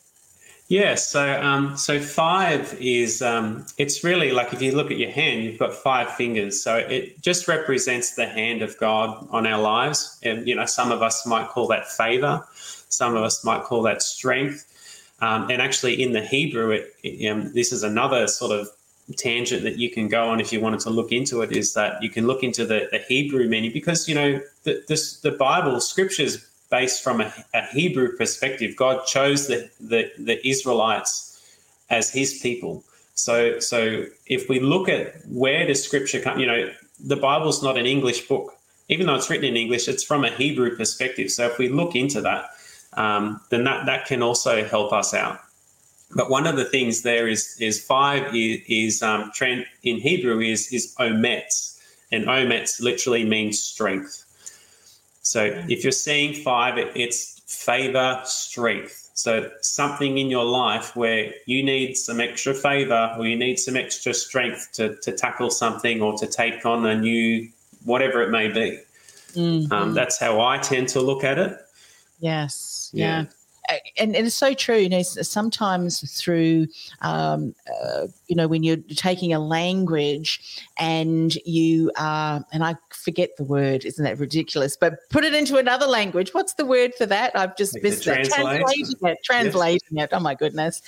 Yeah, 0.67 0.95
so 0.95 1.39
um, 1.43 1.77
so 1.77 1.99
five 1.99 2.75
is 2.79 3.21
um, 3.21 3.65
it's 3.77 4.03
really 4.03 4.31
like 4.31 4.51
if 4.51 4.61
you 4.63 4.71
look 4.75 4.89
at 4.89 4.97
your 4.97 5.11
hand, 5.11 5.43
you've 5.43 5.59
got 5.59 5.73
five 5.73 6.09
fingers. 6.13 6.61
So 6.61 6.77
it 6.77 7.21
just 7.21 7.47
represents 7.47 8.15
the 8.15 8.25
hand 8.25 8.63
of 8.63 8.75
God 8.79 9.27
on 9.29 9.45
our 9.45 9.61
lives, 9.61 10.19
and 10.23 10.47
you 10.47 10.55
know 10.55 10.65
some 10.65 10.91
of 10.91 11.03
us 11.03 11.25
might 11.27 11.49
call 11.49 11.67
that 11.67 11.87
favor, 11.87 12.43
some 12.89 13.15
of 13.15 13.23
us 13.23 13.45
might 13.45 13.61
call 13.61 13.83
that 13.83 14.01
strength, 14.01 14.65
um, 15.21 15.51
and 15.51 15.61
actually 15.61 16.01
in 16.01 16.13
the 16.13 16.21
Hebrew, 16.21 16.71
it, 16.71 16.95
it, 17.03 17.29
um, 17.29 17.53
this 17.53 17.71
is 17.71 17.83
another 17.83 18.27
sort 18.27 18.51
of 18.51 18.67
tangent 19.13 19.63
that 19.63 19.77
you 19.77 19.89
can 19.89 20.07
go 20.07 20.29
on 20.29 20.39
if 20.39 20.51
you 20.51 20.59
wanted 20.59 20.79
to 20.79 20.89
look 20.89 21.11
into 21.11 21.41
it 21.41 21.51
is 21.51 21.73
that 21.75 22.01
you 22.01 22.09
can 22.09 22.25
look 22.25 22.41
into 22.43 22.65
the, 22.65 22.87
the 22.91 22.97
Hebrew 22.97 23.47
meaning 23.47 23.71
because 23.71 24.09
you 24.09 24.15
know 24.15 24.41
the 24.63 24.83
this, 24.87 25.19
the 25.19 25.31
Bible 25.31 25.79
scriptures 25.79 26.45
based 26.71 27.03
from 27.03 27.21
a, 27.21 27.31
a, 27.53 27.65
Hebrew 27.67 28.17
perspective. 28.17 28.75
God 28.75 29.05
chose 29.05 29.47
the, 29.47 29.69
the 29.79 30.11
the 30.17 30.47
Israelites 30.47 31.39
as 31.89 32.11
His 32.11 32.39
people. 32.39 32.83
So 33.13 33.59
so 33.59 34.05
if 34.25 34.49
we 34.49 34.59
look 34.59 34.89
at 34.89 35.13
where 35.27 35.67
does 35.67 35.83
scripture 35.83 36.19
come, 36.19 36.39
you 36.39 36.47
know, 36.47 36.71
the 36.99 37.15
Bible's 37.15 37.61
not 37.61 37.77
an 37.77 37.85
English 37.85 38.27
book, 38.27 38.57
even 38.89 39.05
though 39.05 39.15
it's 39.15 39.29
written 39.29 39.45
in 39.45 39.55
English. 39.55 39.87
It's 39.87 40.03
from 40.03 40.25
a 40.25 40.31
Hebrew 40.31 40.75
perspective. 40.75 41.29
So 41.29 41.45
if 41.45 41.59
we 41.59 41.69
look 41.69 41.95
into 41.95 42.21
that, 42.21 42.49
um, 42.93 43.39
then 43.49 43.65
that 43.65 43.85
that 43.85 44.07
can 44.07 44.23
also 44.23 44.65
help 44.65 44.91
us 44.93 45.13
out. 45.13 45.44
But 46.15 46.29
one 46.29 46.47
of 46.47 46.55
the 46.55 46.65
things 46.65 47.01
there 47.01 47.27
is 47.27 47.57
is 47.59 47.83
five 47.83 48.33
is, 48.33 48.61
is 48.67 49.03
um, 49.03 49.31
in 49.83 49.97
Hebrew 49.97 50.39
is 50.39 50.71
is 50.71 50.95
ometz, 50.95 51.77
and 52.11 52.25
ometz 52.25 52.81
literally 52.81 53.25
means 53.25 53.61
strength. 53.61 54.23
So 55.21 55.43
if 55.67 55.83
you're 55.83 55.91
seeing 55.91 56.33
five, 56.33 56.77
it, 56.77 56.91
it's 56.95 57.41
favor, 57.47 58.21
strength. 58.23 59.11
So 59.13 59.49
something 59.61 60.17
in 60.17 60.29
your 60.29 60.45
life 60.45 60.95
where 60.95 61.33
you 61.45 61.63
need 61.63 61.95
some 61.95 62.19
extra 62.19 62.53
favor 62.53 63.15
or 63.17 63.25
you 63.25 63.35
need 63.35 63.57
some 63.57 63.75
extra 63.75 64.13
strength 64.13 64.69
to, 64.73 64.95
to 64.97 65.11
tackle 65.11 65.49
something 65.49 66.01
or 66.01 66.17
to 66.17 66.27
take 66.27 66.65
on 66.65 66.85
a 66.85 66.95
new 66.95 67.49
whatever 67.85 68.21
it 68.21 68.29
may 68.29 68.49
be. 68.49 68.79
Mm-hmm. 69.33 69.71
Um, 69.71 69.93
that's 69.93 70.19
how 70.19 70.41
I 70.41 70.57
tend 70.57 70.89
to 70.89 71.01
look 71.01 71.23
at 71.23 71.39
it. 71.39 71.57
Yes. 72.19 72.91
yeah. 72.93 73.21
yeah 73.21 73.25
and, 73.97 74.15
and, 74.15 74.27
it's 74.27 74.35
so 74.35 74.53
true. 74.53 74.77
You 74.77 74.89
know, 74.89 75.01
sometimes 75.01 75.99
through, 76.19 76.67
um, 77.01 77.55
uh, 77.83 78.07
you 78.27 78.35
know, 78.35 78.47
when 78.47 78.63
you're 78.63 78.77
taking 78.95 79.33
a 79.33 79.39
language 79.39 80.63
and 80.77 81.35
you 81.45 81.91
are, 81.97 82.45
and 82.51 82.63
I 82.63 82.75
forget 82.91 83.37
the 83.37 83.43
word, 83.43 83.85
isn't 83.85 84.03
that 84.03 84.19
ridiculous? 84.19 84.77
But 84.77 84.99
put 85.09 85.23
it 85.23 85.33
into 85.33 85.57
another 85.57 85.85
language. 85.85 86.33
What's 86.33 86.53
the 86.53 86.65
word 86.65 86.93
for 86.95 87.05
that? 87.05 87.35
I've 87.35 87.55
just 87.57 87.75
like 87.75 87.83
missed 87.83 88.05
that. 88.05 88.25
Translating 88.25 88.95
it. 89.03 89.17
Translating 89.23 89.79
yes. 89.91 90.05
it. 90.05 90.09
Oh 90.13 90.19
my 90.19 90.35
goodness. 90.35 90.81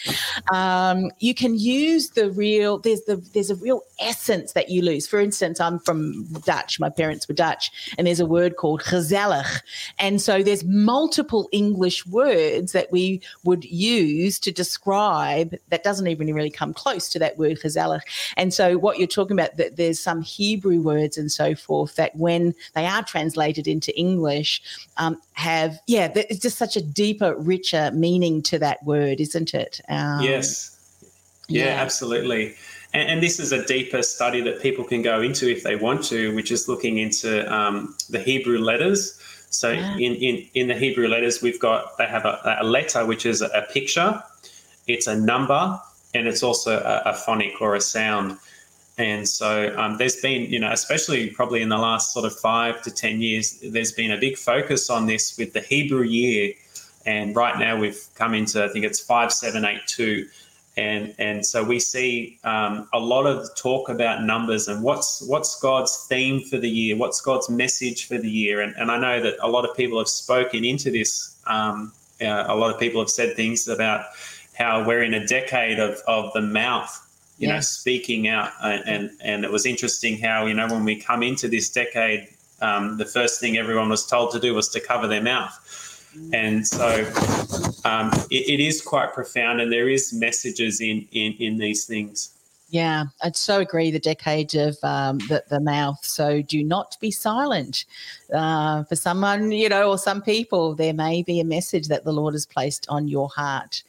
Um, 0.52 1.12
you 1.20 1.34
can 1.34 1.58
use 1.58 2.12
the 2.12 2.32
real. 2.32 2.80
There's 2.80 3.02
the 3.02 3.18
there's 3.34 3.50
a 3.50 3.56
real 3.56 3.82
essence 4.00 4.54
that 4.54 4.70
you 4.70 4.82
lose. 4.82 5.08
For 5.08 5.20
instance, 5.20 5.60
I'm 5.60 5.80
from 5.80 6.26
Dutch. 6.46 6.80
My 6.80 6.90
parents 6.90 7.28
were 7.28 7.36
Dutch, 7.36 7.94
and 7.98 8.08
there's 8.08 8.20
a 8.20 8.26
word 8.26 8.56
called 8.56 8.82
gezellig, 8.82 9.62
and 10.00 10.22
so 10.22 10.44
there's 10.44 10.64
multiple 10.64 11.50
English 11.52 12.06
words 12.06 12.67
words 12.68 12.74
that 12.74 12.92
we 12.92 13.22
would 13.44 13.66
use 13.66 14.40
to 14.40 14.52
describe 14.52 15.56
that 15.70 15.84
doesn't 15.84 16.08
even 16.08 16.34
really 16.34 16.50
come 16.50 16.74
close 16.74 17.10
to 17.10 17.20
that 17.20 17.38
word 17.38 17.60
gezellig. 17.60 18.02
And 18.36 18.54
so 18.54 18.78
what 18.78 18.98
you're 18.98 19.08
talking 19.08 19.38
about, 19.40 19.58
that 19.58 19.78
there's 19.78 20.00
some 20.00 20.22
Hebrew 20.22 20.82
words 20.82 21.18
and 21.18 21.32
so 21.32 21.56
forth 21.56 21.96
that 21.96 22.16
when 22.16 22.54
they 22.74 22.86
are 22.86 23.04
translated 23.04 23.68
into 23.68 23.98
English, 23.98 24.62
um, 24.98 25.18
have, 25.34 25.80
yeah, 25.88 26.12
it's 26.16 26.40
just 26.40 26.58
such 26.58 26.76
a 26.76 26.82
deeper, 26.82 27.36
richer 27.38 27.92
meaning 27.94 28.42
to 28.44 28.60
that 28.60 28.84
word, 28.84 29.20
isn't 29.22 29.54
it? 29.54 29.82
Um, 29.90 30.22
yes. 30.22 30.74
Yeah, 31.50 31.66
yeah, 31.66 31.82
absolutely. 31.82 32.56
And, 32.94 33.10
and, 33.10 33.24
this 33.24 33.40
is 33.40 33.54
a 33.54 33.66
deeper 33.66 34.02
study 34.02 34.42
that 34.42 34.62
people 34.62 34.84
can 34.84 35.02
go 35.02 35.22
into 35.22 35.50
if 35.50 35.64
they 35.64 35.78
want 35.78 36.04
to, 36.06 36.36
which 36.36 36.52
is 36.52 36.68
looking 36.68 36.98
into 36.98 37.30
um, 37.54 37.96
the 38.10 38.20
Hebrew 38.20 38.60
letters. 38.60 39.18
So 39.50 39.72
in, 39.72 40.16
in, 40.16 40.48
in 40.54 40.68
the 40.68 40.76
Hebrew 40.76 41.08
letters, 41.08 41.42
we've 41.42 41.60
got, 41.60 41.98
they 41.98 42.06
have 42.06 42.26
a, 42.26 42.58
a 42.62 42.66
letter, 42.66 43.06
which 43.06 43.26
is 43.26 43.42
a 43.42 43.66
picture, 43.72 44.22
it's 44.88 45.08
a 45.08 45.16
number, 45.16 45.80
and 46.14 46.28
it's 46.28 46.44
also 46.44 46.80
a, 46.80 47.10
a 47.10 47.14
phonic 47.14 47.62
or 47.62 47.76
a 47.76 47.82
sound. 47.82 48.38
And 48.98 49.28
so 49.28 49.76
um, 49.78 49.98
there's 49.98 50.16
been, 50.18 50.52
you 50.52 50.60
know, 50.60 50.72
especially 50.72 51.30
probably 51.30 51.62
in 51.62 51.70
the 51.70 51.78
last 51.78 52.14
sort 52.14 52.26
of 52.26 52.36
five 52.40 52.82
to 52.84 52.92
10 52.92 53.22
years, 53.22 53.60
there's 53.64 53.92
been 53.92 54.12
a 54.12 54.18
big 54.18 54.38
focus 54.38 54.90
on 54.90 55.06
this 55.06 55.38
with 55.38 55.54
the 55.54 55.62
Hebrew 55.62 56.04
year. 56.04 56.54
And 57.06 57.36
right 57.36 57.58
now 57.58 57.78
we've 57.80 58.04
come 58.16 58.34
into, 58.34 58.64
I 58.64 58.68
think 58.68 58.86
it's 58.86 59.00
5782 59.00 60.28
and 60.78 61.16
and 61.18 61.46
so 61.46 61.64
we 61.64 61.80
see 61.80 62.40
um, 62.44 62.88
a 62.94 63.00
lot 63.00 63.26
of 63.26 63.54
talk 63.56 63.90
about 63.90 64.24
numbers 64.24 64.68
and 64.68 64.84
what's 64.84 65.24
what's 65.28 65.60
God's 65.60 66.06
theme 66.08 66.42
for 66.42 66.58
the 66.58 66.70
year, 66.70 66.96
what's 66.96 67.20
God's 67.20 67.50
message 67.50 68.08
for 68.08 68.18
the 68.18 68.30
year, 68.30 68.62
and 68.62 68.76
and 68.78 68.92
I 68.92 68.98
know 69.00 69.22
that 69.22 69.36
a 69.42 69.48
lot 69.48 69.68
of 69.68 69.76
people 69.76 69.98
have 69.98 70.08
spoken 70.08 70.64
into 70.64 70.92
this. 70.92 71.36
Um, 71.48 71.92
uh, 72.22 72.46
a 72.48 72.56
lot 72.56 72.74
of 72.74 72.80
people 72.80 73.00
have 73.02 73.10
said 73.10 73.36
things 73.36 73.68
about 73.68 74.06
how 74.54 74.86
we're 74.86 75.04
in 75.04 75.16
a 75.16 75.26
decade 75.26 75.80
of 75.80 76.00
of 76.08 76.32
the 76.34 76.42
mouth, 76.42 76.92
you 77.40 77.48
know, 77.48 77.60
speaking 77.60 78.28
out, 78.28 78.52
and, 78.64 78.84
and 78.88 79.12
and 79.22 79.46
it 79.46 79.52
was 79.52 79.66
interesting 79.66 80.20
how 80.20 80.46
you 80.46 80.54
know 80.54 80.68
when 80.68 80.84
we 80.84 80.96
come 80.96 81.24
into 81.24 81.48
this 81.48 81.72
decade, 81.72 82.28
um, 82.62 82.98
the 82.98 83.06
first 83.06 83.40
thing 83.40 83.58
everyone 83.58 83.90
was 83.90 84.06
told 84.06 84.32
to 84.32 84.40
do 84.40 84.54
was 84.54 84.70
to 84.70 84.80
cover 84.80 85.08
their 85.08 85.24
mouth 85.24 85.60
and 86.34 86.68
so 86.68 87.06
um, 87.86 88.12
it, 88.30 88.50
it 88.50 88.60
is 88.60 88.82
quite 88.82 89.14
profound, 89.14 89.62
and 89.62 89.72
there 89.72 89.90
is 89.90 90.14
messages 90.14 90.82
in 90.82 91.08
in, 91.12 91.34
in 91.34 91.58
these 91.58 91.86
things. 91.86 92.37
Yeah, 92.70 93.06
I'd 93.24 93.38
so 93.38 93.62
agree. 93.62 93.92
The 93.92 94.00
decade 94.00 94.54
of 94.56 94.78
um, 94.84 95.20
the, 95.30 95.42
the 95.48 95.62
mouth. 95.62 96.04
So 96.04 96.42
do 96.42 96.64
not 96.66 96.98
be 97.00 97.12
silent. 97.12 97.86
Uh, 98.34 98.84
for 98.84 98.96
someone, 98.98 99.54
you 99.54 99.70
know, 99.70 99.90
or 99.90 99.98
some 99.98 100.22
people, 100.22 100.76
there 100.76 100.94
may 100.94 101.24
be 101.24 101.40
a 101.40 101.46
message 101.46 101.88
that 101.88 102.04
the 102.04 102.12
Lord 102.12 102.34
has 102.34 102.46
placed 102.46 102.86
on 102.90 103.08
your 103.08 103.30
heart 103.30 103.84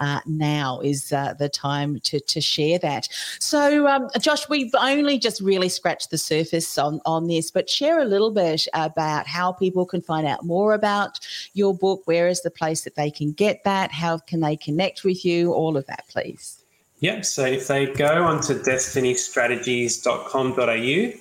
uh, 0.00 0.18
now 0.26 0.80
is 0.80 1.12
uh, 1.12 1.34
the 1.34 1.48
time 1.48 2.00
to, 2.00 2.18
to 2.18 2.40
share 2.40 2.76
that. 2.80 3.08
So, 3.38 3.86
um, 3.86 4.08
Josh, 4.20 4.48
we've 4.48 4.74
only 4.76 5.16
just 5.16 5.40
really 5.40 5.68
scratched 5.68 6.10
the 6.10 6.18
surface 6.18 6.76
on, 6.76 7.00
on 7.06 7.28
this, 7.28 7.52
but 7.52 7.70
share 7.70 8.00
a 8.00 8.04
little 8.04 8.32
bit 8.32 8.66
about 8.74 9.28
how 9.28 9.52
people 9.52 9.86
can 9.86 10.00
find 10.00 10.26
out 10.26 10.44
more 10.44 10.74
about 10.74 11.20
your 11.52 11.72
book. 11.72 12.02
Where 12.06 12.26
is 12.26 12.42
the 12.42 12.50
place 12.50 12.80
that 12.80 12.96
they 12.96 13.12
can 13.12 13.30
get 13.30 13.62
that? 13.62 13.92
How 13.92 14.18
can 14.18 14.40
they 14.40 14.56
connect 14.56 15.04
with 15.04 15.24
you? 15.24 15.52
All 15.52 15.76
of 15.76 15.86
that, 15.86 16.04
please. 16.08 16.63
Yep. 17.00 17.24
So 17.24 17.44
if 17.44 17.66
they 17.66 17.86
go 17.86 18.24
onto 18.24 18.54
destinystrategies.com.au, 18.54 21.20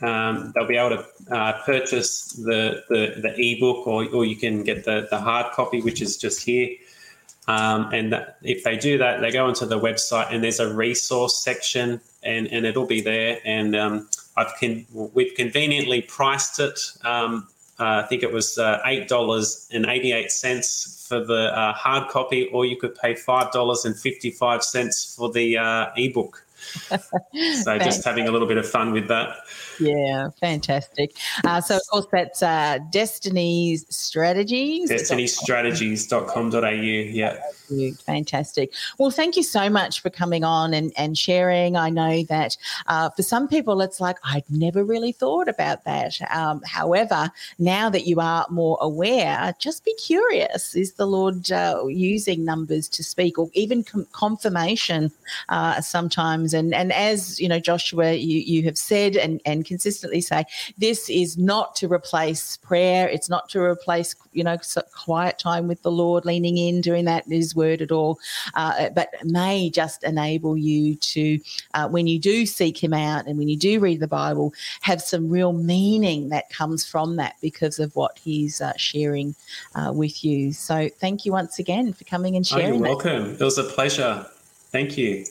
um, 0.00 0.52
they'll 0.54 0.66
be 0.66 0.76
able 0.76 0.96
to 0.96 1.04
uh, 1.34 1.60
purchase 1.64 2.32
the, 2.32 2.84
the, 2.88 3.20
the 3.20 3.34
ebook 3.36 3.84
or, 3.86 4.08
or 4.10 4.24
you 4.24 4.36
can 4.36 4.62
get 4.62 4.84
the, 4.84 5.08
the 5.10 5.18
hard 5.18 5.52
copy, 5.52 5.80
which 5.80 6.00
is 6.02 6.16
just 6.16 6.44
here. 6.44 6.68
Um, 7.48 7.90
and 7.92 8.12
that, 8.12 8.38
if 8.42 8.62
they 8.62 8.76
do 8.76 8.98
that, 8.98 9.20
they 9.20 9.32
go 9.32 9.46
onto 9.46 9.66
the 9.66 9.80
website 9.80 10.32
and 10.32 10.44
there's 10.44 10.60
a 10.60 10.72
resource 10.72 11.42
section 11.42 12.00
and, 12.22 12.46
and 12.48 12.66
it'll 12.66 12.86
be 12.86 13.00
there. 13.00 13.40
And 13.44 13.74
um, 13.74 14.08
I've 14.36 14.52
con- 14.60 14.86
we've 14.92 15.34
conveniently 15.34 16.02
priced 16.02 16.60
it. 16.60 16.78
Um, 17.04 17.48
uh, 17.78 18.02
I 18.04 18.08
think 18.08 18.22
it 18.22 18.32
was 18.32 18.56
uh, 18.58 18.80
$8.88 18.84 21.06
for 21.06 21.24
the 21.24 21.56
uh, 21.56 21.72
hard 21.74 22.08
copy, 22.08 22.48
or 22.52 22.66
you 22.66 22.76
could 22.76 22.96
pay 22.96 23.14
$5.55 23.14 25.16
for 25.16 25.30
the 25.30 25.58
uh, 25.58 25.86
ebook. 25.96 26.44
So 27.62 27.78
just 27.78 28.04
having 28.04 28.28
a 28.28 28.30
little 28.30 28.48
bit 28.48 28.58
of 28.58 28.68
fun 28.68 28.92
with 28.92 29.08
that. 29.08 29.36
Yeah, 29.80 30.30
fantastic. 30.40 31.16
Uh, 31.44 31.60
so, 31.60 31.76
of 31.76 31.82
course, 31.90 32.06
that's 32.10 32.42
uh, 32.42 32.78
Destiny's 32.90 33.86
Strategies. 33.94 34.90
DestinyStrategies.com.au. 34.90 36.70
Yeah. 36.70 37.40
Fantastic. 38.06 38.72
Well, 38.98 39.10
thank 39.10 39.36
you 39.36 39.42
so 39.42 39.68
much 39.68 40.00
for 40.00 40.10
coming 40.10 40.42
on 40.44 40.72
and, 40.72 40.92
and 40.96 41.16
sharing. 41.18 41.76
I 41.76 41.90
know 41.90 42.22
that 42.24 42.56
uh, 42.86 43.10
for 43.10 43.22
some 43.22 43.46
people, 43.48 43.80
it's 43.80 44.00
like, 44.00 44.16
I'd 44.24 44.44
never 44.48 44.84
really 44.84 45.12
thought 45.12 45.48
about 45.48 45.84
that. 45.84 46.18
Um, 46.34 46.62
however, 46.64 47.30
now 47.58 47.90
that 47.90 48.06
you 48.06 48.20
are 48.20 48.46
more 48.50 48.78
aware, 48.80 49.54
just 49.58 49.84
be 49.84 49.94
curious. 49.94 50.74
Is 50.74 50.94
the 50.94 51.06
Lord 51.06 51.50
uh, 51.52 51.84
using 51.86 52.44
numbers 52.44 52.88
to 52.90 53.04
speak 53.04 53.38
or 53.38 53.50
even 53.52 53.84
com- 53.84 54.06
confirmation 54.12 55.12
uh, 55.48 55.74
And, 56.54 56.74
and 56.74 56.92
as, 56.92 57.40
you 57.40 57.48
know, 57.48 57.58
Joshua, 57.58 58.12
you, 58.14 58.40
you 58.40 58.62
have 58.64 58.78
said 58.78 59.16
and, 59.16 59.40
and 59.44 59.64
consistently 59.64 60.20
say, 60.20 60.44
this 60.76 61.08
is 61.08 61.38
not 61.38 61.74
to 61.76 61.92
replace 61.92 62.56
prayer. 62.58 63.08
It's 63.08 63.28
not 63.28 63.48
to 63.50 63.60
replace, 63.60 64.14
you 64.32 64.44
know, 64.44 64.56
quiet 64.92 65.38
time 65.38 65.68
with 65.68 65.82
the 65.82 65.90
Lord, 65.90 66.24
leaning 66.24 66.56
in, 66.56 66.80
doing 66.80 67.04
that 67.06 67.24
His 67.26 67.54
word 67.54 67.82
at 67.82 67.92
all, 67.92 68.18
uh, 68.54 68.90
but 68.90 69.08
may 69.24 69.70
just 69.70 70.04
enable 70.04 70.56
you 70.56 70.96
to, 70.96 71.40
uh, 71.74 71.88
when 71.88 72.06
you 72.06 72.18
do 72.18 72.46
seek 72.46 72.82
Him 72.82 72.94
out 72.94 73.26
and 73.26 73.38
when 73.38 73.48
you 73.48 73.56
do 73.56 73.80
read 73.80 74.00
the 74.00 74.08
Bible, 74.08 74.52
have 74.80 75.02
some 75.02 75.28
real 75.28 75.52
meaning 75.52 76.28
that 76.30 76.50
comes 76.50 76.86
from 76.86 77.16
that 77.16 77.36
because 77.40 77.78
of 77.78 77.94
what 77.96 78.18
He's 78.18 78.60
uh, 78.60 78.72
sharing 78.76 79.34
uh, 79.74 79.92
with 79.92 80.24
you. 80.24 80.52
So 80.52 80.88
thank 81.00 81.24
you 81.24 81.32
once 81.32 81.58
again 81.58 81.92
for 81.92 82.04
coming 82.04 82.36
and 82.36 82.46
sharing. 82.46 82.66
Oh, 82.66 82.74
you're 82.74 82.82
welcome. 82.82 83.32
That. 83.32 83.40
It 83.40 83.44
was 83.44 83.58
a 83.58 83.64
pleasure. 83.64 84.26
Thank 84.70 84.98
you. 84.98 85.24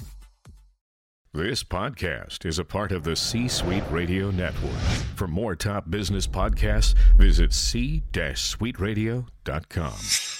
This 1.31 1.63
podcast 1.63 2.43
is 2.45 2.57
a 2.57 2.65
part 2.65 2.91
of 2.91 3.03
the 3.03 3.15
C 3.15 3.47
Suite 3.47 3.83
Radio 3.91 4.31
Network. 4.31 4.79
For 5.15 5.27
more 5.27 5.55
top 5.55 5.91
business 5.91 6.25
podcasts, 6.25 6.95
visit 7.17 7.53
c-suiteradio.com. 7.53 10.38